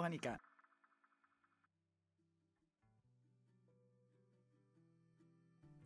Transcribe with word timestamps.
Eurofonica. 0.00 0.40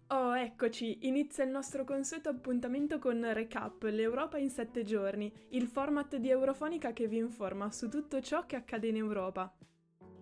Oh, 0.08 0.36
eccoci, 0.36 1.08
inizia 1.08 1.42
il 1.42 1.50
nostro 1.50 1.84
consueto 1.84 2.28
appuntamento 2.28 2.98
con 2.98 3.32
Recap, 3.32 3.82
l'Europa 3.84 4.38
in 4.38 4.50
sette 4.50 4.84
giorni, 4.84 5.32
il 5.50 5.66
format 5.66 6.16
di 6.16 6.30
Eurofonica 6.30 6.92
che 6.92 7.08
vi 7.08 7.16
informa 7.16 7.72
su 7.72 7.88
tutto 7.88 8.20
ciò 8.20 8.46
che 8.46 8.56
accade 8.56 8.86
in 8.86 8.96
Europa. 8.96 9.52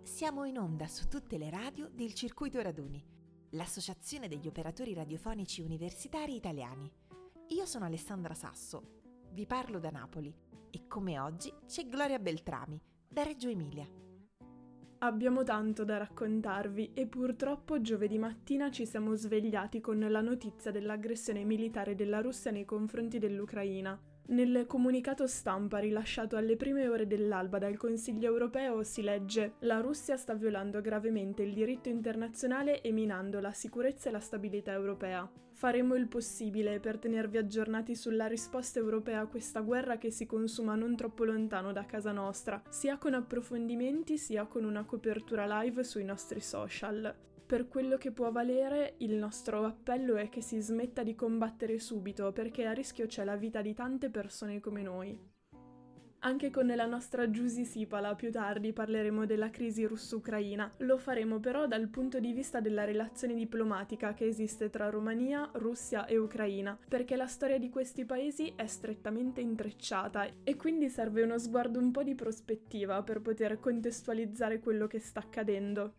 Siamo 0.02 0.45
in 0.45 0.59
onda 0.59 0.86
su 0.86 1.09
tutte 1.09 1.36
le 1.36 1.50
radio 1.50 1.90
del 1.93 2.14
Circuito 2.14 2.62
Raduni, 2.62 3.04
l'associazione 3.50 4.29
degli 4.29 4.46
operatori 4.46 4.95
radiofonici 4.95 5.61
universitari 5.61 6.36
italiani. 6.36 6.90
Io 7.48 7.66
sono 7.66 7.85
Alessandra 7.85 8.35
Sasso, 8.35 9.00
vi 9.32 9.46
parlo 9.46 9.79
da 9.79 9.90
Napoli 9.90 10.35
e 10.71 10.86
come 10.86 11.18
oggi 11.18 11.52
c'è 11.66 11.86
Gloria 11.86 12.18
Beltrami, 12.18 12.80
da 13.12 13.22
Reggio 13.22 13.50
Emilia. 13.50 13.86
Abbiamo 15.00 15.43
tanto 15.43 15.84
da 15.84 15.98
raccontarvi 15.98 16.93
e 16.94 17.07
purtroppo 17.07 17.82
giovedì 17.82 18.16
mattina 18.16 18.71
ci 18.71 18.86
siamo 18.86 19.14
svegliati 19.14 19.82
con 19.82 19.98
la 19.98 20.22
notizia 20.22 20.71
dell'aggressione 20.71 21.44
militare 21.44 21.94
della 21.94 22.22
Russia 22.22 22.50
nei 22.50 22.64
confronti 22.64 23.18
dell'Ucraina. 23.18 24.00
Nel 24.25 24.67
comunicato 24.67 25.26
stampa 25.26 25.79
rilasciato 25.79 26.36
alle 26.36 26.57
prime 26.57 26.89
ore 26.89 27.07
dell'alba 27.07 27.58
dal 27.58 27.76
Consiglio 27.76 28.30
europeo 28.30 28.82
si 28.82 29.03
legge 29.03 29.54
La 29.61 29.80
Russia 29.80 30.17
sta 30.17 30.35
violando 30.35 30.80
gravemente 30.80 31.43
il 31.43 31.53
diritto 31.53 31.89
internazionale 31.89 32.80
e 32.80 32.92
minando 32.92 33.41
la 33.41 33.53
sicurezza 33.53 34.08
e 34.08 34.12
la 34.12 34.20
stabilità 34.20 34.72
europea. 34.72 35.28
Faremo 35.53 35.97
il 35.97 36.08
possibile 36.08 36.80
per 36.80 36.98
tenervi 36.98 37.36
aggiornati 37.36 37.94
sulla 37.94 38.27
risposta 38.27 38.78
europea 38.78 39.20
a 39.20 39.27
questa 39.27 39.61
guerra 39.61 39.98
che 39.98 40.11
si 40.11 40.24
consuma 40.24 40.77
non 40.77 40.96
troppo 40.96 41.24
lontano 41.24 41.72
da 41.72 41.84
casa 41.84 42.12
nostra, 42.12 42.62
sia 42.68 42.98
con 42.98 43.14
approfondimenti 43.14 44.16
sia 44.18 44.46
con 44.46 44.64
una 44.64 44.84
copertura 44.84 45.61
live 45.61 45.84
sui 45.84 46.05
nostri 46.05 46.41
social. 46.41 47.31
Per 47.53 47.69
quello 47.69 47.98
che 47.98 48.12
può 48.12 48.33
valere, 48.33 48.95
il 49.00 49.12
nostro 49.12 49.67
appello 49.67 50.17
è 50.17 50.31
che 50.31 50.41
si 50.41 50.58
smetta 50.58 51.03
di 51.03 51.14
combattere 51.14 51.78
subito 51.78 52.33
perché 52.33 52.64
a 52.64 52.72
rischio 52.72 53.05
c'è 53.05 53.25
la 53.25 53.36
vita 53.36 53.61
di 53.61 53.75
tante 53.75 54.08
persone 54.08 54.58
come 54.58 54.81
noi. 54.81 55.20
Anche 56.20 56.48
con 56.50 56.67
la 56.69 56.86
nostra 56.86 57.30
Giusy 57.30 57.67
Sipala 57.67 58.14
più 58.14 58.30
tardi 58.30 58.73
parleremo 58.73 59.27
della 59.27 59.50
crisi 59.50 59.84
russo-ucraina, 59.84 60.73
lo 60.78 60.97
faremo 60.97 61.41
però 61.41 61.67
dal 61.67 61.89
punto 61.89 62.20
di 62.20 62.33
vista 62.33 62.61
della 62.61 62.84
relazione 62.84 63.34
diplomatica 63.34 64.14
che 64.14 64.25
esiste 64.25 64.70
tra 64.70 64.89
Romania, 64.89 65.50
Russia 65.53 66.06
e 66.06 66.17
Ucraina, 66.17 66.78
perché 66.89 67.17
la 67.17 67.27
storia 67.27 67.58
di 67.58 67.69
questi 67.69 68.06
paesi 68.06 68.50
è 68.56 68.67
strettamente 68.67 69.42
intrecciata 69.42 70.27
e 70.42 70.56
quindi 70.56 70.89
serve 70.89 71.23
uno 71.23 71.39
sguardo 71.39 71.78
un 71.78 71.91
po' 71.91 72.03
di 72.03 72.14
prospettiva 72.14 73.03
per 73.03 73.20
poter 73.20 73.61
contestualizzare 73.61 74.58
quello 74.58 74.86
che 74.86 75.00
sta 75.00 75.20
accadendo. 75.20 75.97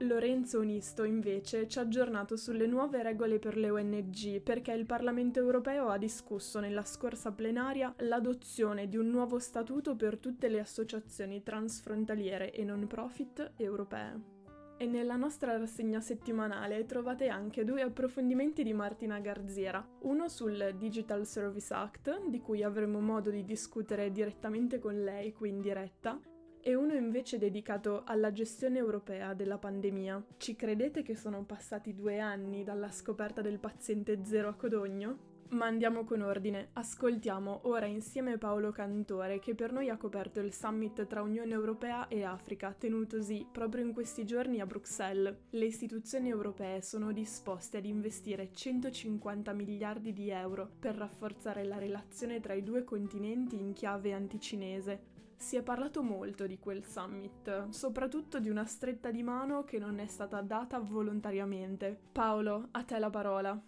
Lorenzo 0.00 0.58
Onisto 0.58 1.04
invece 1.04 1.66
ci 1.66 1.78
ha 1.78 1.82
aggiornato 1.82 2.36
sulle 2.36 2.66
nuove 2.66 3.02
regole 3.02 3.38
per 3.38 3.56
le 3.56 3.70
ONG 3.70 4.42
perché 4.42 4.72
il 4.72 4.84
Parlamento 4.84 5.40
europeo 5.40 5.88
ha 5.88 5.96
discusso 5.96 6.60
nella 6.60 6.84
scorsa 6.84 7.32
plenaria 7.32 7.94
l'adozione 8.00 8.88
di 8.88 8.98
un 8.98 9.08
nuovo 9.08 9.38
statuto 9.38 9.96
per 9.96 10.18
tutte 10.18 10.48
le 10.48 10.60
associazioni 10.60 11.42
transfrontaliere 11.42 12.52
e 12.52 12.62
non 12.62 12.86
profit 12.86 13.52
europee. 13.56 14.34
E 14.76 14.84
nella 14.84 15.16
nostra 15.16 15.56
rassegna 15.56 16.02
settimanale 16.02 16.84
trovate 16.84 17.28
anche 17.28 17.64
due 17.64 17.80
approfondimenti 17.80 18.62
di 18.62 18.74
Martina 18.74 19.18
Garziera, 19.20 19.82
uno 20.00 20.28
sul 20.28 20.74
Digital 20.76 21.24
Service 21.24 21.72
Act, 21.72 22.26
di 22.28 22.40
cui 22.40 22.62
avremo 22.62 23.00
modo 23.00 23.30
di 23.30 23.42
discutere 23.42 24.12
direttamente 24.12 24.78
con 24.78 25.02
lei 25.02 25.32
qui 25.32 25.48
in 25.48 25.62
diretta, 25.62 26.20
e 26.66 26.74
uno 26.74 26.94
invece 26.94 27.38
dedicato 27.38 28.02
alla 28.04 28.32
gestione 28.32 28.78
europea 28.78 29.34
della 29.34 29.56
pandemia. 29.56 30.20
Ci 30.36 30.56
credete 30.56 31.02
che 31.02 31.14
sono 31.14 31.44
passati 31.44 31.94
due 31.94 32.18
anni 32.18 32.64
dalla 32.64 32.90
scoperta 32.90 33.40
del 33.40 33.60
paziente 33.60 34.24
zero 34.24 34.48
a 34.48 34.54
Codogno? 34.54 35.34
Ma 35.50 35.66
andiamo 35.66 36.02
con 36.02 36.22
ordine, 36.22 36.70
ascoltiamo 36.72 37.60
ora 37.68 37.86
insieme 37.86 38.36
Paolo 38.36 38.72
Cantore 38.72 39.38
che 39.38 39.54
per 39.54 39.70
noi 39.70 39.90
ha 39.90 39.96
coperto 39.96 40.40
il 40.40 40.52
summit 40.52 41.06
tra 41.06 41.22
Unione 41.22 41.52
Europea 41.52 42.08
e 42.08 42.24
Africa 42.24 42.74
tenutosi 42.76 43.46
proprio 43.52 43.84
in 43.84 43.92
questi 43.92 44.24
giorni 44.24 44.58
a 44.58 44.66
Bruxelles. 44.66 45.36
Le 45.50 45.64
istituzioni 45.66 46.30
europee 46.30 46.82
sono 46.82 47.12
disposte 47.12 47.76
ad 47.76 47.84
investire 47.84 48.50
150 48.52 49.52
miliardi 49.52 50.12
di 50.12 50.30
euro 50.30 50.68
per 50.80 50.96
rafforzare 50.96 51.62
la 51.62 51.78
relazione 51.78 52.40
tra 52.40 52.54
i 52.54 52.64
due 52.64 52.82
continenti 52.82 53.56
in 53.56 53.72
chiave 53.72 54.12
anticinese, 54.12 55.14
si 55.36 55.56
è 55.56 55.62
parlato 55.62 56.02
molto 56.02 56.46
di 56.46 56.58
quel 56.58 56.84
summit, 56.84 57.68
soprattutto 57.68 58.40
di 58.40 58.48
una 58.48 58.64
stretta 58.64 59.10
di 59.10 59.22
mano 59.22 59.64
che 59.64 59.78
non 59.78 59.98
è 59.98 60.06
stata 60.06 60.40
data 60.40 60.78
volontariamente. 60.78 61.98
Paolo, 62.12 62.68
a 62.72 62.82
te 62.82 62.98
la 62.98 63.10
parola. 63.10 63.60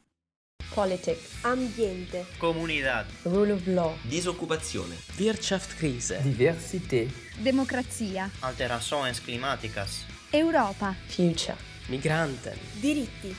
Politics, 0.75 1.45
ambiente, 1.45 2.27
comunità, 2.39 3.07
rule 3.23 3.53
of 3.53 3.67
law, 3.67 3.95
disoccupazione, 4.03 4.97
Wirtschaftskrise, 5.17 6.21
diversità, 6.23 7.11
democrazia, 7.41 8.31
alterações 8.41 9.19
climáticas, 9.21 10.05
Europa, 10.31 10.95
future, 11.07 11.57
migranten, 11.89 12.57
diritti. 12.81 13.35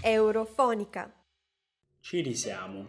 Eurofonica. 0.00 1.12
Ci 2.00 2.22
risiamo. 2.22 2.86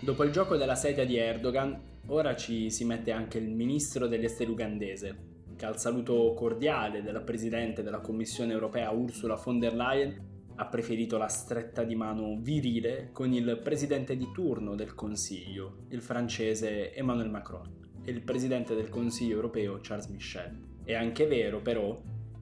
Dopo 0.00 0.24
il 0.24 0.32
gioco 0.32 0.56
della 0.56 0.74
sedia 0.74 1.04
di 1.04 1.16
Erdogan, 1.16 1.88
Ora 2.06 2.34
ci 2.34 2.70
si 2.70 2.84
mette 2.84 3.12
anche 3.12 3.38
il 3.38 3.48
ministro 3.48 4.08
degli 4.08 4.24
esteri 4.24 4.50
ugandese, 4.50 5.16
che 5.54 5.64
al 5.64 5.78
saluto 5.78 6.34
cordiale 6.34 7.02
della 7.02 7.20
Presidente 7.20 7.84
della 7.84 8.00
Commissione 8.00 8.52
europea 8.52 8.90
Ursula 8.90 9.36
von 9.36 9.60
der 9.60 9.74
Leyen 9.74 10.28
ha 10.56 10.66
preferito 10.66 11.18
la 11.18 11.28
stretta 11.28 11.84
di 11.84 11.94
mano 11.94 12.36
virile 12.40 13.10
con 13.12 13.32
il 13.32 13.60
presidente 13.62 14.16
di 14.16 14.28
turno 14.32 14.74
del 14.74 14.96
Consiglio, 14.96 15.84
il 15.90 16.00
francese 16.02 16.92
Emmanuel 16.94 17.30
Macron, 17.30 17.70
e 18.02 18.10
il 18.10 18.22
presidente 18.22 18.74
del 18.74 18.88
Consiglio 18.88 19.36
europeo 19.36 19.78
Charles 19.80 20.08
Michel. 20.08 20.58
È 20.82 20.94
anche 20.94 21.26
vero 21.26 21.60
però 21.60 21.96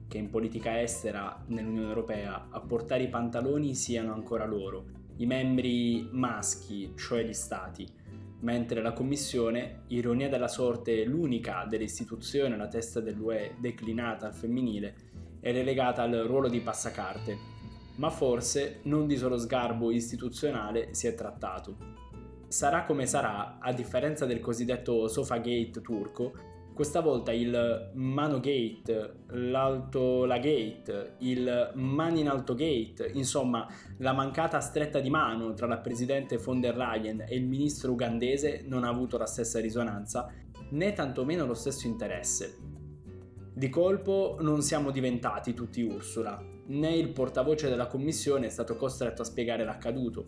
che 0.07 0.17
in 0.17 0.31
politica 0.31 0.81
estera 0.81 1.43
nell'Unione 1.49 1.89
Europea 1.89 2.47
a 2.49 2.59
portare 2.59 3.03
i 3.03 3.09
pantaloni 3.09 3.75
siano 3.75 4.13
ancora 4.13 4.45
loro, 4.45 4.98
i 5.19 5.25
membri 5.25 6.07
maschi, 6.11 6.93
cioè 6.95 7.23
gli 7.23 7.33
stati, 7.33 7.87
mentre 8.41 8.81
la 8.81 8.93
Commissione, 8.93 9.83
ironia 9.87 10.29
della 10.29 10.47
sorte 10.47 11.03
l'unica 11.03 11.65
delle 11.67 11.83
istituzioni 11.83 12.53
alla 12.53 12.67
testa 12.67 12.99
dell'UE 12.99 13.55
declinata 13.59 14.27
al 14.27 14.33
femminile, 14.33 14.95
è 15.41 15.51
relegata 15.51 16.03
al 16.03 16.23
ruolo 16.25 16.47
di 16.47 16.61
passacarte. 16.61 17.57
Ma 17.95 18.09
forse 18.09 18.79
non 18.83 19.07
di 19.07 19.17
solo 19.17 19.37
sgarbo 19.37 19.91
istituzionale 19.91 20.93
si 20.93 21.07
è 21.07 21.15
trattato. 21.15 21.75
Sarà 22.47 22.85
come 22.85 23.05
sarà, 23.05 23.57
a 23.59 23.73
differenza 23.73 24.25
del 24.25 24.39
cosiddetto 24.39 25.09
Sofagate 25.09 25.81
turco, 25.81 26.33
questa 26.79 27.01
volta 27.01 27.33
il 27.33 27.91
Mano 27.95 28.39
Gate, 28.39 29.23
l'Alto 29.31 30.23
La 30.23 30.37
Gate, 30.37 31.15
il 31.17 31.71
Mani 31.73 32.21
in 32.21 32.29
Alto 32.29 32.55
Gate, 32.55 33.11
insomma 33.15 33.67
la 33.97 34.13
mancata 34.13 34.61
stretta 34.61 35.01
di 35.01 35.09
mano 35.09 35.53
tra 35.53 35.67
la 35.67 35.79
presidente 35.79 36.37
von 36.37 36.61
der 36.61 36.77
Leyen 36.77 37.25
e 37.27 37.35
il 37.35 37.45
ministro 37.45 37.91
ugandese 37.91 38.63
non 38.65 38.85
ha 38.85 38.87
avuto 38.87 39.17
la 39.17 39.25
stessa 39.25 39.59
risonanza 39.59 40.31
né 40.69 40.93
tantomeno 40.93 41.45
lo 41.45 41.53
stesso 41.53 41.85
interesse. 41.85 42.57
Di 43.51 43.67
colpo 43.67 44.37
non 44.39 44.61
siamo 44.61 44.91
diventati 44.91 45.53
tutti 45.53 45.81
Ursula, 45.81 46.41
né 46.67 46.95
il 46.95 47.09
portavoce 47.09 47.67
della 47.67 47.87
commissione 47.87 48.45
è 48.45 48.49
stato 48.49 48.77
costretto 48.77 49.21
a 49.23 49.25
spiegare 49.25 49.65
l'accaduto. 49.65 50.27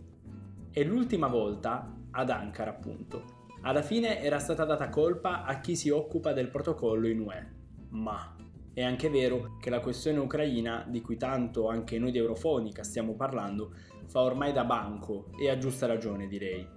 E 0.70 0.84
l'ultima 0.84 1.28
volta, 1.28 1.96
ad 2.12 2.30
Ankara 2.30 2.72
appunto, 2.72 3.40
alla 3.64 3.84
fine 3.84 4.22
era 4.22 4.40
stata 4.40 4.66
data 4.66 4.90
colpa 4.90 5.44
a 5.44 5.60
chi 5.60 5.76
si 5.76 5.90
occupa 5.90 6.34
del 6.34 6.50
protocollo 6.50 7.08
in 7.08 7.20
UE. 7.20 7.48
Ma 7.90 8.36
è 8.74 8.82
anche 8.82 9.10
vero 9.10 9.58
che 9.60 9.70
la 9.70 9.82
questione 9.82 10.18
ucraina, 10.18 10.86
di 10.88 11.02
cui 11.02 11.18
tanto 11.18 11.68
anche 11.68 12.00
noi 12.00 12.12
di 12.12 12.18
Eurofonica 12.18 12.84
stiamo 12.84 13.16
parlando, 13.16 13.74
fa 14.08 14.22
ormai 14.22 14.52
da 14.52 14.64
banco 14.64 15.28
e 15.40 15.50
a 15.50 15.58
giusta 15.58 15.86
ragione 15.86 16.28
direi. 16.28 16.68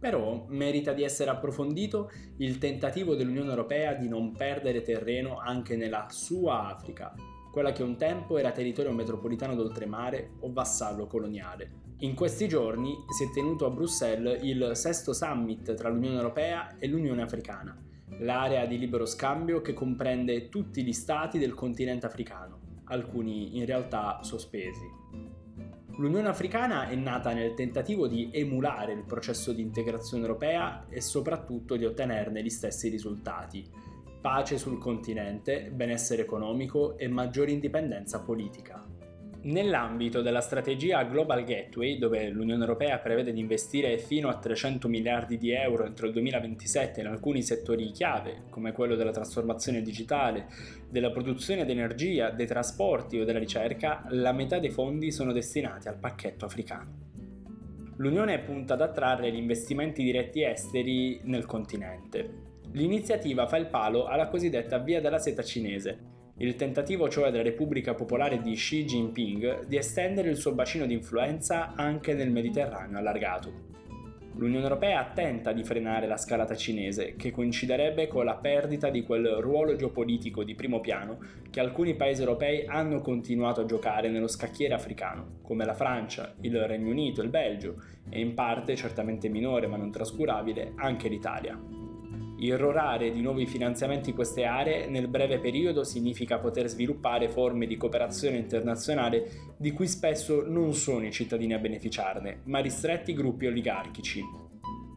Però 0.00 0.46
merita 0.48 0.92
di 0.92 1.04
essere 1.04 1.30
approfondito 1.30 2.10
il 2.38 2.58
tentativo 2.58 3.14
dell'Unione 3.14 3.50
Europea 3.50 3.94
di 3.94 4.08
non 4.08 4.32
perdere 4.32 4.82
terreno 4.82 5.38
anche 5.38 5.76
nella 5.76 6.06
sua 6.10 6.68
Africa, 6.70 7.14
quella 7.52 7.70
che 7.70 7.84
un 7.84 7.96
tempo 7.96 8.36
era 8.36 8.50
territorio 8.50 8.92
metropolitano 8.92 9.54
d'oltremare 9.54 10.32
o 10.40 10.52
vassallo 10.52 11.06
coloniale. 11.06 11.81
In 12.02 12.16
questi 12.16 12.48
giorni 12.48 13.04
si 13.16 13.22
è 13.22 13.30
tenuto 13.30 13.64
a 13.64 13.70
Bruxelles 13.70 14.42
il 14.42 14.72
sesto 14.74 15.12
summit 15.12 15.72
tra 15.74 15.88
l'Unione 15.88 16.16
Europea 16.16 16.76
e 16.78 16.88
l'Unione 16.88 17.22
Africana, 17.22 17.80
l'area 18.18 18.66
di 18.66 18.76
libero 18.76 19.06
scambio 19.06 19.60
che 19.60 19.72
comprende 19.72 20.48
tutti 20.48 20.82
gli 20.82 20.92
stati 20.92 21.38
del 21.38 21.54
continente 21.54 22.04
africano, 22.04 22.58
alcuni 22.86 23.56
in 23.56 23.66
realtà 23.66 24.18
sospesi. 24.22 24.84
L'Unione 25.96 26.26
Africana 26.26 26.88
è 26.88 26.96
nata 26.96 27.32
nel 27.32 27.54
tentativo 27.54 28.08
di 28.08 28.30
emulare 28.32 28.94
il 28.94 29.04
processo 29.04 29.52
di 29.52 29.62
integrazione 29.62 30.24
europea 30.24 30.86
e 30.88 31.00
soprattutto 31.00 31.76
di 31.76 31.84
ottenerne 31.84 32.42
gli 32.42 32.50
stessi 32.50 32.88
risultati. 32.88 33.64
pace 34.20 34.58
sul 34.58 34.78
continente, 34.78 35.70
benessere 35.72 36.22
economico 36.22 36.96
e 36.96 37.06
maggiore 37.06 37.50
indipendenza 37.52 38.20
politica. 38.20 38.91
Nell'ambito 39.44 40.22
della 40.22 40.40
strategia 40.40 41.02
Global 41.02 41.42
Gateway, 41.42 41.98
dove 41.98 42.28
l'Unione 42.28 42.60
Europea 42.60 42.98
prevede 42.98 43.32
di 43.32 43.40
investire 43.40 43.98
fino 43.98 44.28
a 44.28 44.38
300 44.38 44.86
miliardi 44.86 45.36
di 45.36 45.50
euro 45.50 45.84
entro 45.84 46.06
il 46.06 46.12
2027 46.12 47.00
in 47.00 47.08
alcuni 47.08 47.42
settori 47.42 47.90
chiave, 47.90 48.44
come 48.50 48.70
quello 48.70 48.94
della 48.94 49.10
trasformazione 49.10 49.82
digitale, 49.82 50.46
della 50.88 51.10
produzione 51.10 51.64
di 51.64 51.72
energia, 51.72 52.30
dei 52.30 52.46
trasporti 52.46 53.18
o 53.18 53.24
della 53.24 53.40
ricerca, 53.40 54.04
la 54.10 54.30
metà 54.30 54.60
dei 54.60 54.70
fondi 54.70 55.10
sono 55.10 55.32
destinati 55.32 55.88
al 55.88 55.98
pacchetto 55.98 56.44
africano. 56.44 57.10
L'Unione 57.96 58.38
punta 58.38 58.74
ad 58.74 58.80
attrarre 58.80 59.32
gli 59.32 59.38
investimenti 59.38 60.04
diretti 60.04 60.44
esteri 60.44 61.20
nel 61.24 61.46
continente. 61.46 62.50
L'iniziativa 62.74 63.48
fa 63.48 63.56
il 63.56 63.66
palo 63.66 64.06
alla 64.06 64.28
cosiddetta 64.28 64.78
Via 64.78 65.00
della 65.00 65.18
Seta 65.18 65.42
cinese, 65.42 66.11
il 66.42 66.56
tentativo 66.56 67.08
cioè 67.08 67.30
della 67.30 67.44
Repubblica 67.44 67.94
Popolare 67.94 68.40
di 68.40 68.54
Xi 68.54 68.84
Jinping 68.84 69.64
di 69.66 69.76
estendere 69.76 70.28
il 70.28 70.36
suo 70.36 70.52
bacino 70.52 70.86
di 70.86 70.92
influenza 70.92 71.74
anche 71.76 72.14
nel 72.14 72.32
Mediterraneo 72.32 72.98
allargato. 72.98 73.70
L'Unione 74.34 74.64
Europea 74.64 75.04
tenta 75.14 75.52
di 75.52 75.62
frenare 75.62 76.08
la 76.08 76.16
scalata 76.16 76.56
cinese, 76.56 77.14
che 77.14 77.30
coinciderebbe 77.30 78.08
con 78.08 78.24
la 78.24 78.34
perdita 78.34 78.90
di 78.90 79.04
quel 79.04 79.36
ruolo 79.36 79.76
geopolitico 79.76 80.42
di 80.42 80.56
primo 80.56 80.80
piano 80.80 81.18
che 81.48 81.60
alcuni 81.60 81.94
paesi 81.94 82.22
europei 82.22 82.66
hanno 82.66 83.00
continuato 83.02 83.60
a 83.60 83.66
giocare 83.66 84.08
nello 84.08 84.26
scacchiere 84.26 84.74
africano, 84.74 85.38
come 85.42 85.64
la 85.64 85.74
Francia, 85.74 86.34
il 86.40 86.58
Regno 86.66 86.90
Unito, 86.90 87.22
il 87.22 87.28
Belgio 87.28 87.76
e 88.08 88.18
in 88.18 88.34
parte, 88.34 88.74
certamente 88.74 89.28
minore 89.28 89.68
ma 89.68 89.76
non 89.76 89.92
trascurabile, 89.92 90.72
anche 90.74 91.08
l'Italia. 91.08 91.81
Irrorare 92.42 93.12
di 93.12 93.20
nuovi 93.20 93.46
finanziamenti 93.46 94.08
in 94.08 94.16
queste 94.16 94.42
aree 94.44 94.88
nel 94.88 95.06
breve 95.06 95.38
periodo 95.38 95.84
significa 95.84 96.40
poter 96.40 96.66
sviluppare 96.66 97.28
forme 97.28 97.68
di 97.68 97.76
cooperazione 97.76 98.36
internazionale 98.36 99.54
di 99.56 99.70
cui 99.70 99.86
spesso 99.86 100.42
non 100.44 100.72
sono 100.74 101.06
i 101.06 101.12
cittadini 101.12 101.54
a 101.54 101.58
beneficiarne, 101.58 102.40
ma 102.46 102.58
ristretti 102.58 103.14
gruppi 103.14 103.46
oligarchici. 103.46 104.20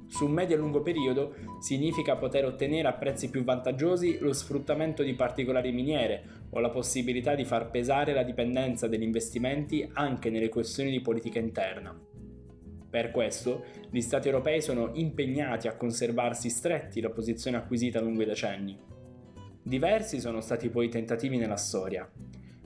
Su 0.08 0.26
medio 0.26 0.56
e 0.56 0.60
lungo 0.60 0.82
periodo 0.82 1.36
significa 1.60 2.16
poter 2.16 2.46
ottenere 2.46 2.88
a 2.88 2.94
prezzi 2.94 3.30
più 3.30 3.44
vantaggiosi 3.44 4.18
lo 4.22 4.34
sfruttamento 4.34 5.04
di 5.04 5.14
particolari 5.14 5.72
miniere 5.72 6.24
o 6.50 6.60
la 6.60 6.72
possibilità 6.72 7.36
di 7.36 7.46
far 7.46 7.70
pesare 7.70 8.14
la 8.14 8.24
dipendenza 8.24 8.88
degli 8.88 9.04
investimenti 9.04 9.88
anche 9.94 10.32
nelle 10.32 10.50
questioni 10.50 10.90
di 10.90 11.02
politica 11.02 11.38
interna. 11.38 12.15
Per 12.96 13.12
questo, 13.12 13.66
gli 13.90 14.00
Stati 14.00 14.30
europei 14.30 14.62
sono 14.62 14.92
impegnati 14.94 15.68
a 15.68 15.76
conservarsi 15.76 16.50
stretti 16.50 17.02
la 17.02 17.10
posizione 17.10 17.58
acquisita 17.58 18.00
lungo 18.00 18.22
i 18.22 18.26
decenni. 18.26 18.80
Diversi 19.62 20.22
sono 20.22 20.40
stati 20.40 20.70
poi 20.70 20.86
i 20.86 20.90
tentativi 20.90 21.36
nella 21.36 21.58
storia. 21.58 22.10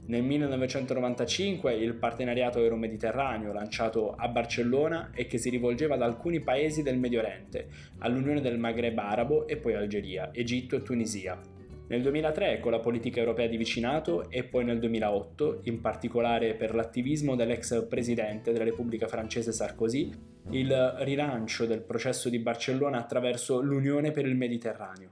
Nel 0.06 0.22
1995 0.22 1.74
il 1.74 1.96
partenariato 1.96 2.62
euro-mediterraneo 2.62 3.52
lanciato 3.52 4.14
a 4.14 4.28
Barcellona 4.28 5.10
e 5.16 5.26
che 5.26 5.40
si 5.40 5.50
rivolgeva 5.50 5.96
ad 5.96 6.04
alcuni 6.04 6.42
paesi 6.42 6.84
del 6.84 7.00
Medio 7.00 7.22
Oriente, 7.22 7.68
all'Unione 7.98 8.42
del 8.42 8.60
Maghreb 8.60 9.00
arabo 9.00 9.48
e 9.48 9.58
poi 9.58 9.74
Algeria, 9.74 10.30
Egitto 10.32 10.76
e 10.76 10.84
Tunisia, 10.84 11.42
nel 11.90 12.04
2003 12.04 12.60
con 12.60 12.72
la 12.72 12.80
politica 12.80 13.20
europea 13.20 13.48
di 13.48 13.58
vicinato 13.58 14.30
e 14.30 14.44
poi 14.44 14.64
nel 14.64 14.78
2008, 14.78 15.62
in 15.64 15.82
particolare 15.82 16.54
per 16.54 16.76
l'attivismo 16.76 17.36
dell'ex 17.36 17.88
presidente 17.88 18.52
della 18.52 18.64
Repubblica 18.64 19.08
francese 19.08 19.52
Sarkozy, 19.52 20.12
il 20.52 20.96
rilancio 21.00 21.66
del 21.66 21.82
processo 21.82 22.30
di 22.30 22.38
Barcellona 22.38 23.00
attraverso 23.00 23.60
l'Unione 23.60 24.12
per 24.12 24.28
il 24.28 24.36
Mediterraneo. 24.36 25.10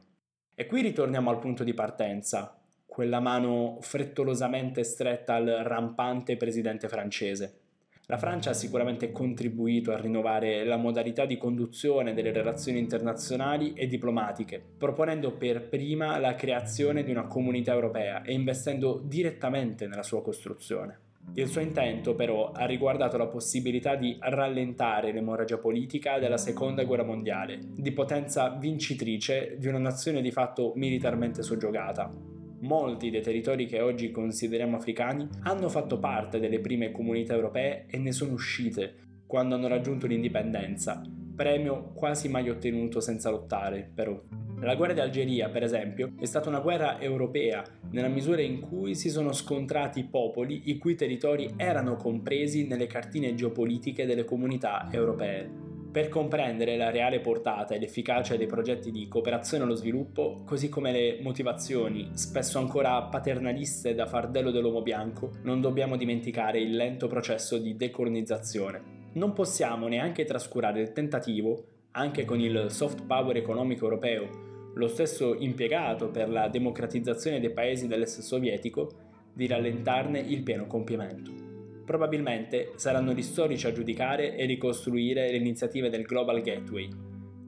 E 0.53 0.67
qui 0.67 0.83
ritorniamo 0.83 1.31
al 1.31 1.39
punto 1.39 1.63
di 1.63 1.73
partenza, 1.73 2.55
quella 2.85 3.19
mano 3.19 3.79
frettolosamente 3.81 4.83
stretta 4.83 5.33
al 5.33 5.45
rampante 5.63 6.37
presidente 6.37 6.87
francese. 6.87 7.61
La 8.09 8.17
Francia 8.17 8.51
ha 8.51 8.53
sicuramente 8.53 9.11
contribuito 9.11 9.91
a 9.91 9.99
rinnovare 9.99 10.63
la 10.63 10.77
modalità 10.77 11.25
di 11.25 11.35
conduzione 11.35 12.13
delle 12.13 12.31
relazioni 12.31 12.79
internazionali 12.79 13.73
e 13.73 13.85
diplomatiche, 13.85 14.63
proponendo 14.77 15.33
per 15.33 15.67
prima 15.67 16.17
la 16.17 16.33
creazione 16.33 17.03
di 17.03 17.11
una 17.11 17.27
comunità 17.27 17.73
europea 17.73 18.21
e 18.21 18.31
investendo 18.31 19.01
direttamente 19.03 19.87
nella 19.87 20.03
sua 20.03 20.21
costruzione. 20.21 20.99
Il 21.33 21.49
suo 21.49 21.59
intento 21.59 22.15
però 22.15 22.53
ha 22.53 22.65
riguardato 22.65 23.17
la 23.17 23.27
possibilità 23.27 23.95
di 23.95 24.15
rallentare 24.21 25.11
l'emorragia 25.11 25.57
politica 25.57 26.17
della 26.17 26.37
seconda 26.37 26.85
guerra 26.85 27.03
mondiale, 27.03 27.59
di 27.61 27.91
potenza 27.91 28.55
vincitrice 28.57 29.57
di 29.59 29.67
una 29.67 29.79
nazione 29.79 30.21
di 30.21 30.31
fatto 30.31 30.71
militarmente 30.75 31.43
soggiogata, 31.43 32.36
Molti 32.59 33.11
dei 33.11 33.21
territori 33.21 33.67
che 33.67 33.81
oggi 33.81 34.09
consideriamo 34.09 34.77
africani 34.77 35.27
hanno 35.43 35.69
fatto 35.69 35.99
parte 35.99 36.39
delle 36.39 36.59
prime 36.59 36.91
comunità 36.91 37.35
europee 37.35 37.85
e 37.87 37.99
ne 37.99 38.11
sono 38.11 38.33
uscite 38.33 38.95
quando 39.27 39.53
hanno 39.53 39.67
raggiunto 39.67 40.07
l'indipendenza, 40.07 41.03
premio 41.35 41.91
quasi 41.93 42.29
mai 42.29 42.49
ottenuto 42.49 42.99
senza 42.99 43.29
lottare, 43.29 43.91
però. 43.93 44.19
La 44.59 44.75
guerra 44.75 44.93
di 44.93 45.01
Algeria, 45.01 45.49
per 45.49 45.61
esempio, 45.61 46.13
è 46.19 46.25
stata 46.25 46.49
una 46.49 46.61
guerra 46.61 46.99
europea, 46.99 47.63
nella 47.91 48.07
misura 48.07 48.41
in 48.41 48.59
cui 48.59 48.95
si 48.95 49.11
sono 49.11 49.33
scontrati 49.33 50.03
popoli 50.05 50.71
i 50.71 50.79
cui 50.79 50.95
territori 50.95 51.53
erano 51.57 51.95
compresi 51.95 52.65
nelle 52.65 52.87
cartine 52.87 53.35
geopolitiche 53.35 54.07
delle 54.07 54.25
comunità 54.25 54.87
europee. 54.91 55.76
Per 55.97 56.09
comprendere 56.09 56.77
la 56.77 56.91
reale 56.91 57.19
portata 57.21 57.73
e 57.73 57.79
l'efficacia 57.79 58.35
dei 58.35 58.45
progetti 58.45 58.91
di 58.91 59.07
cooperazione 59.07 59.63
allo 59.63 59.73
sviluppo, 59.73 60.43
così 60.45 60.69
come 60.69 60.91
le 60.91 61.17
motivazioni, 61.23 62.11
spesso 62.13 62.59
ancora 62.59 63.01
paternaliste 63.01 63.95
da 63.95 64.05
fardello 64.05 64.51
dell'uomo 64.51 64.83
bianco, 64.83 65.31
non 65.41 65.59
dobbiamo 65.59 65.97
dimenticare 65.97 66.59
il 66.59 66.75
lento 66.75 67.07
processo 67.07 67.57
di 67.57 67.75
decolonizzazione. 67.75 69.09
Non 69.13 69.33
possiamo 69.33 69.87
neanche 69.87 70.23
trascurare 70.23 70.81
il 70.81 70.91
tentativo, 70.91 71.65
anche 71.93 72.25
con 72.25 72.39
il 72.39 72.67
soft 72.69 73.03
power 73.07 73.35
economico 73.35 73.85
europeo, 73.85 74.73
lo 74.75 74.87
stesso 74.87 75.33
impiegato 75.33 76.09
per 76.09 76.29
la 76.29 76.47
democratizzazione 76.47 77.39
dei 77.39 77.49
paesi 77.49 77.87
dell'est 77.87 78.19
sovietico, 78.19 78.91
di 79.33 79.47
rallentarne 79.47 80.19
il 80.19 80.43
pieno 80.43 80.67
compimento. 80.67 81.46
Probabilmente 81.87 82.73
saranno 82.75 83.13
gli 83.13 83.21
storici 83.21 83.65
a 83.65 83.71
giudicare 83.71 84.35
e 84.35 84.45
ricostruire 84.45 85.31
le 85.31 85.37
iniziative 85.37 85.89
del 85.89 86.01
Global 86.01 86.41
Gateway, 86.41 86.89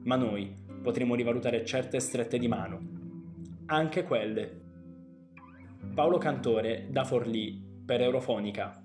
ma 0.04 0.16
noi 0.16 0.50
potremo 0.82 1.14
rivalutare 1.14 1.62
certe 1.62 2.00
strette 2.00 2.38
di 2.38 2.48
mano, 2.48 2.80
anche 3.66 4.02
quelle. 4.02 4.60
Paolo 5.94 6.16
Cantore 6.16 6.86
da 6.88 7.04
Forlì 7.04 7.62
per 7.84 8.00
Eurofonica. 8.00 8.82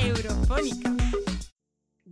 Eurofonica. 0.00 1.13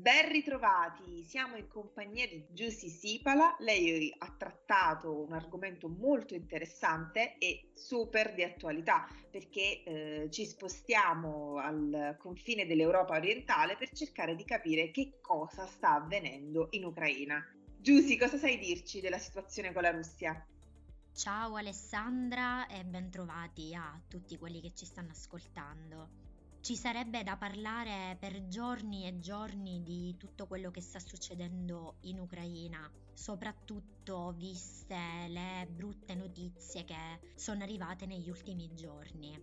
Ben 0.03 0.29
ritrovati, 0.33 1.23
siamo 1.23 1.55
in 1.55 1.69
compagnia 1.69 2.27
di 2.27 2.45
Giussi 2.51 2.89
Sipala, 2.89 3.55
lei 3.61 4.13
ha 4.19 4.35
trattato 4.37 5.23
un 5.23 5.33
argomento 5.33 5.89
molto 5.89 6.35
interessante 6.35 7.39
e 7.39 7.71
super 7.73 8.35
di 8.35 8.43
attualità 8.43 9.07
perché 9.31 9.85
eh, 9.85 10.29
ci 10.29 10.45
spostiamo 10.45 11.59
al 11.59 12.17
confine 12.19 12.67
dell'Europa 12.67 13.15
orientale 13.15 13.77
per 13.77 13.93
cercare 13.93 14.35
di 14.35 14.43
capire 14.43 14.91
che 14.91 15.21
cosa 15.21 15.67
sta 15.67 15.95
avvenendo 15.95 16.67
in 16.71 16.85
Ucraina. 16.85 17.41
Giussi, 17.79 18.19
cosa 18.19 18.39
sai 18.39 18.59
dirci 18.59 19.01
della 19.01 19.19
situazione 19.19 19.73
con 19.73 19.83
la 19.83 19.93
Russia? 19.93 20.45
Ciao 21.13 21.55
Alessandra 21.55 22.67
e 22.67 22.83
bentrovati 22.83 23.73
a 23.77 24.01
tutti 24.09 24.37
quelli 24.37 24.61
che 24.61 24.73
ci 24.75 24.85
stanno 24.85 25.13
ascoltando. 25.13 26.32
Ci 26.63 26.77
sarebbe 26.77 27.25
da 27.25 27.37
parlare 27.37 28.17
per 28.21 28.47
giorni 28.47 29.05
e 29.09 29.19
giorni 29.19 29.83
di 29.83 30.17
tutto 30.17 30.47
quello 30.47 30.71
che 30.71 30.81
sta 30.81 31.01
succedendo 31.01 31.97
in 32.03 32.21
Ucraina, 32.21 32.89
soprattutto 33.13 34.31
viste 34.37 35.27
le 35.27 35.67
brutte 35.69 36.15
notizie 36.15 36.85
che 36.85 37.33
sono 37.35 37.65
arrivate 37.65 38.07
negli 38.07 38.31
ultimi 38.31 38.73
giorni. 38.75 39.37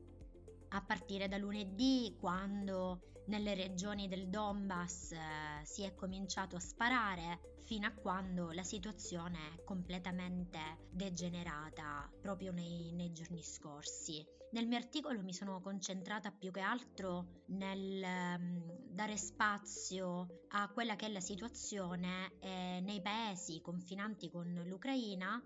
A 0.69 0.81
partire 0.81 1.27
da 1.27 1.35
lunedì, 1.35 2.15
quando 2.17 3.23
nelle 3.25 3.53
regioni 3.53 4.07
del 4.07 4.29
Donbass 4.29 5.11
eh, 5.11 5.17
si 5.65 5.83
è 5.83 5.93
cominciato 5.95 6.55
a 6.55 6.61
sparare, 6.61 7.57
fino 7.65 7.85
a 7.85 7.91
quando 7.91 8.51
la 8.51 8.63
situazione 8.63 9.55
è 9.55 9.63
completamente 9.65 10.88
degenerata 10.89 12.09
proprio 12.21 12.53
nei, 12.53 12.93
nei 12.93 13.11
giorni 13.11 13.43
scorsi. 13.43 14.25
Nel 14.51 14.65
mio 14.65 14.77
articolo 14.77 15.21
mi 15.21 15.33
sono 15.33 15.61
concentrata 15.61 16.31
più 16.31 16.49
che 16.51 16.61
altro 16.61 17.43
nel 17.49 18.03
um, 18.03 18.63
dare 18.89 19.15
spazio 19.15 20.45
a 20.49 20.67
quella 20.69 20.95
che 20.95 21.05
è 21.05 21.09
la 21.09 21.19
situazione 21.19 22.33
eh, 22.39 22.79
nei 22.81 22.99
paesi 22.99 23.61
confinanti 23.61 24.31
con 24.31 24.51
l'Ucraina 24.65 25.39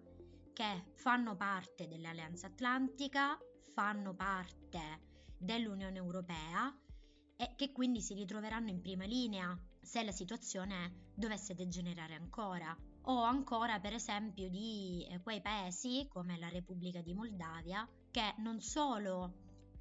che 0.53 0.85
fanno 0.93 1.35
parte 1.35 1.89
dell'Alleanza 1.89 2.47
Atlantica, 2.47 3.37
fanno 3.73 4.13
parte 4.13 5.01
dell'Unione 5.37 5.97
Europea 5.97 6.73
e 7.35 7.55
che 7.57 7.73
quindi 7.73 7.99
si 7.99 8.13
ritroveranno 8.13 8.69
in 8.69 8.79
prima 8.79 9.03
linea 9.03 9.57
se 9.81 10.01
la 10.03 10.13
situazione 10.13 11.09
dovesse 11.13 11.53
degenerare 11.55 12.15
ancora. 12.15 12.73
O 13.07 13.23
ancora 13.23 13.81
per 13.81 13.93
esempio 13.93 14.47
di 14.47 15.05
eh, 15.09 15.19
quei 15.21 15.41
paesi 15.41 16.07
come 16.09 16.37
la 16.37 16.47
Repubblica 16.47 17.01
di 17.01 17.13
Moldavia 17.13 17.85
che 18.13 18.35
non 18.37 18.61
solo 18.61 19.33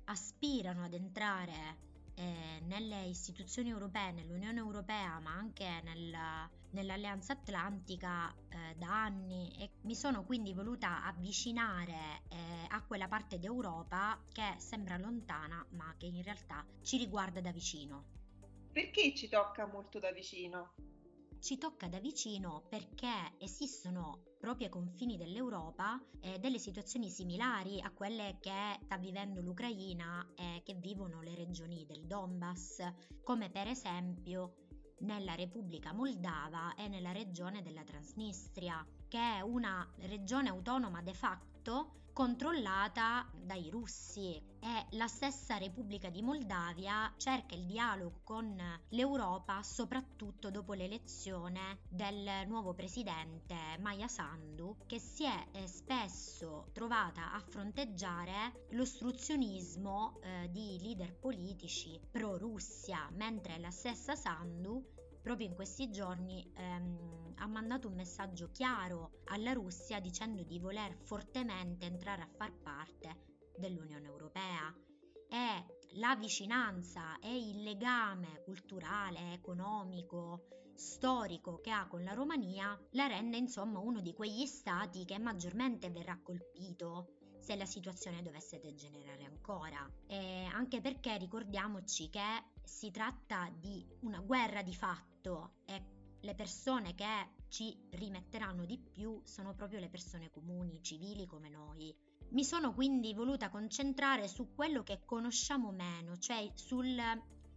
aspirano 0.05 0.85
ad 0.85 0.95
entrare 0.95 1.77
eh, 2.15 2.61
nelle 2.63 3.05
istituzioni 3.05 3.69
europee, 3.69 4.11
nell'Unione 4.11 4.59
Europea, 4.59 5.21
ma 5.21 5.33
anche 5.33 5.83
nella, 5.85 6.49
nell'Alleanza 6.71 7.35
Atlantica 7.35 8.35
eh, 8.49 8.75
da 8.77 9.05
anni 9.05 9.55
e 9.59 9.73
mi 9.83 9.95
sono 9.95 10.25
quindi 10.25 10.55
voluta 10.55 11.05
avvicinare 11.05 12.23
eh, 12.31 12.67
a 12.69 12.83
quella 12.83 13.07
parte 13.07 13.39
d'Europa 13.39 14.19
che 14.33 14.55
sembra 14.57 14.97
lontana, 14.97 15.63
ma 15.73 15.95
che 15.99 16.07
in 16.07 16.23
realtà 16.23 16.65
ci 16.81 16.97
riguarda 16.97 17.43
da 17.43 17.53
vicino. 17.53 18.05
Perché 18.73 19.15
ci 19.15 19.29
tocca 19.29 19.67
molto 19.67 19.99
da 19.99 20.11
vicino? 20.11 20.73
Ci 21.43 21.59
tocca 21.59 21.89
da 21.89 21.99
vicino 21.99 22.63
perché 22.69 23.35
esistono 23.39 24.37
proprio 24.39 24.67
ai 24.67 24.73
confini 24.73 25.17
dell'Europa 25.17 26.01
eh, 26.21 26.39
delle 26.39 26.61
situazioni 26.61 27.11
similari 27.11 27.81
a 27.81 27.91
quelle 27.91 28.39
che 28.41 28.79
sta 28.85 28.97
vivendo 28.97 29.41
l'Ucraina 29.41 30.25
e 30.37 30.63
che 30.65 30.75
vivono 30.75 31.21
le 31.21 31.35
regioni 31.35 31.85
del 31.85 32.07
Donbass, 32.07 32.89
come 33.25 33.51
per 33.51 33.67
esempio 33.67 34.55
nella 35.01 35.35
Repubblica 35.35 35.93
Moldava 35.93 36.77
e 36.77 36.87
nella 36.87 37.11
regione 37.11 37.61
della 37.61 37.83
Transnistria, 37.83 38.87
che 39.09 39.19
è 39.19 39.41
una 39.41 39.85
regione 39.97 40.49
autonoma 40.49 41.03
de 41.03 41.13
facto 41.13 42.02
controllata 42.13 43.29
dai 43.35 43.71
russi. 43.71 44.41
E 44.65 44.87
la 44.91 45.09
stessa 45.09 45.57
Repubblica 45.57 46.09
di 46.09 46.23
Moldavia 46.23 47.13
cerca 47.17 47.57
il 47.57 47.67
dialogo 47.67 48.21
con 48.23 48.57
l'Europa 48.91 49.61
soprattutto 49.63 50.51
dopo 50.51 50.73
l'elezione 50.73 51.81
del 51.89 52.47
nuovo 52.47 52.73
presidente 52.73 53.57
Maya 53.81 54.07
Sandu 54.07 54.77
che 54.87 55.01
si 55.01 55.25
è 55.25 55.47
eh, 55.51 55.67
spesso 55.67 56.69
trovata 56.73 57.33
a 57.33 57.41
fronteggiare 57.41 58.67
l'ostruzionismo 58.71 60.21
eh, 60.23 60.49
di 60.53 60.79
leader 60.81 61.13
politici 61.19 62.01
pro-Russia 62.11 63.09
mentre 63.15 63.59
la 63.59 63.71
stessa 63.73 64.15
Sandu 64.15 64.85
proprio 65.23 65.47
in 65.47 65.55
questi 65.55 65.91
giorni 65.91 66.45
ehm, 66.55 67.35
ha 67.37 67.47
mandato 67.47 67.89
un 67.89 67.95
messaggio 67.95 68.51
chiaro 68.51 69.23
alla 69.27 69.53
Russia 69.53 70.01
dicendo 70.01 70.43
di 70.43 70.59
voler 70.59 70.97
fortemente 71.05 71.87
entrare 71.87 72.23
a 72.23 72.29
far 72.37 72.53
parte 72.53 73.25
dell'Unione 73.57 74.07
Europea. 74.07 74.75
E 75.29 75.81
la 75.97 76.15
vicinanza 76.17 77.19
e 77.19 77.37
il 77.37 77.63
legame 77.63 78.43
culturale, 78.45 79.33
economico, 79.33 80.47
storico 80.75 81.61
che 81.61 81.71
ha 81.71 81.87
con 81.87 82.03
la 82.03 82.13
Romania 82.13 82.79
la 82.93 83.07
rende 83.07 83.37
insomma 83.37 83.79
uno 83.79 84.01
di 84.01 84.13
quegli 84.13 84.47
stati 84.47 85.05
che 85.05 85.19
maggiormente 85.19 85.91
verrà 85.91 86.19
colpito 86.23 87.22
se 87.43 87.57
la 87.57 87.67
situazione 87.67 88.23
dovesse 88.23 88.61
degenerare 88.61 89.25
ancora. 89.25 89.85
E 90.07 90.49
anche 90.53 90.81
perché 90.81 91.19
ricordiamoci 91.19 92.09
che 92.09 92.45
si 92.63 92.91
tratta 92.91 93.53
di 93.59 93.85
una 94.01 94.21
guerra 94.21 94.63
di 94.63 94.75
fatto 94.75 95.55
e 95.65 96.01
le 96.21 96.35
persone 96.35 96.95
che 96.95 97.41
ci 97.49 97.77
rimetteranno 97.91 98.65
di 98.65 98.79
più 98.79 99.21
sono 99.25 99.55
proprio 99.55 99.81
le 99.81 99.89
persone 99.89 100.31
comuni, 100.31 100.81
civili 100.83 101.27
come 101.27 101.49
noi. 101.49 101.95
Mi 102.31 102.45
sono 102.45 102.73
quindi 102.73 103.13
voluta 103.13 103.51
concentrare 103.51 104.29
su 104.29 104.55
quello 104.55 104.83
che 104.85 105.03
conosciamo 105.05 105.73
meno, 105.73 106.17
cioè 106.17 106.49
sul 106.55 106.97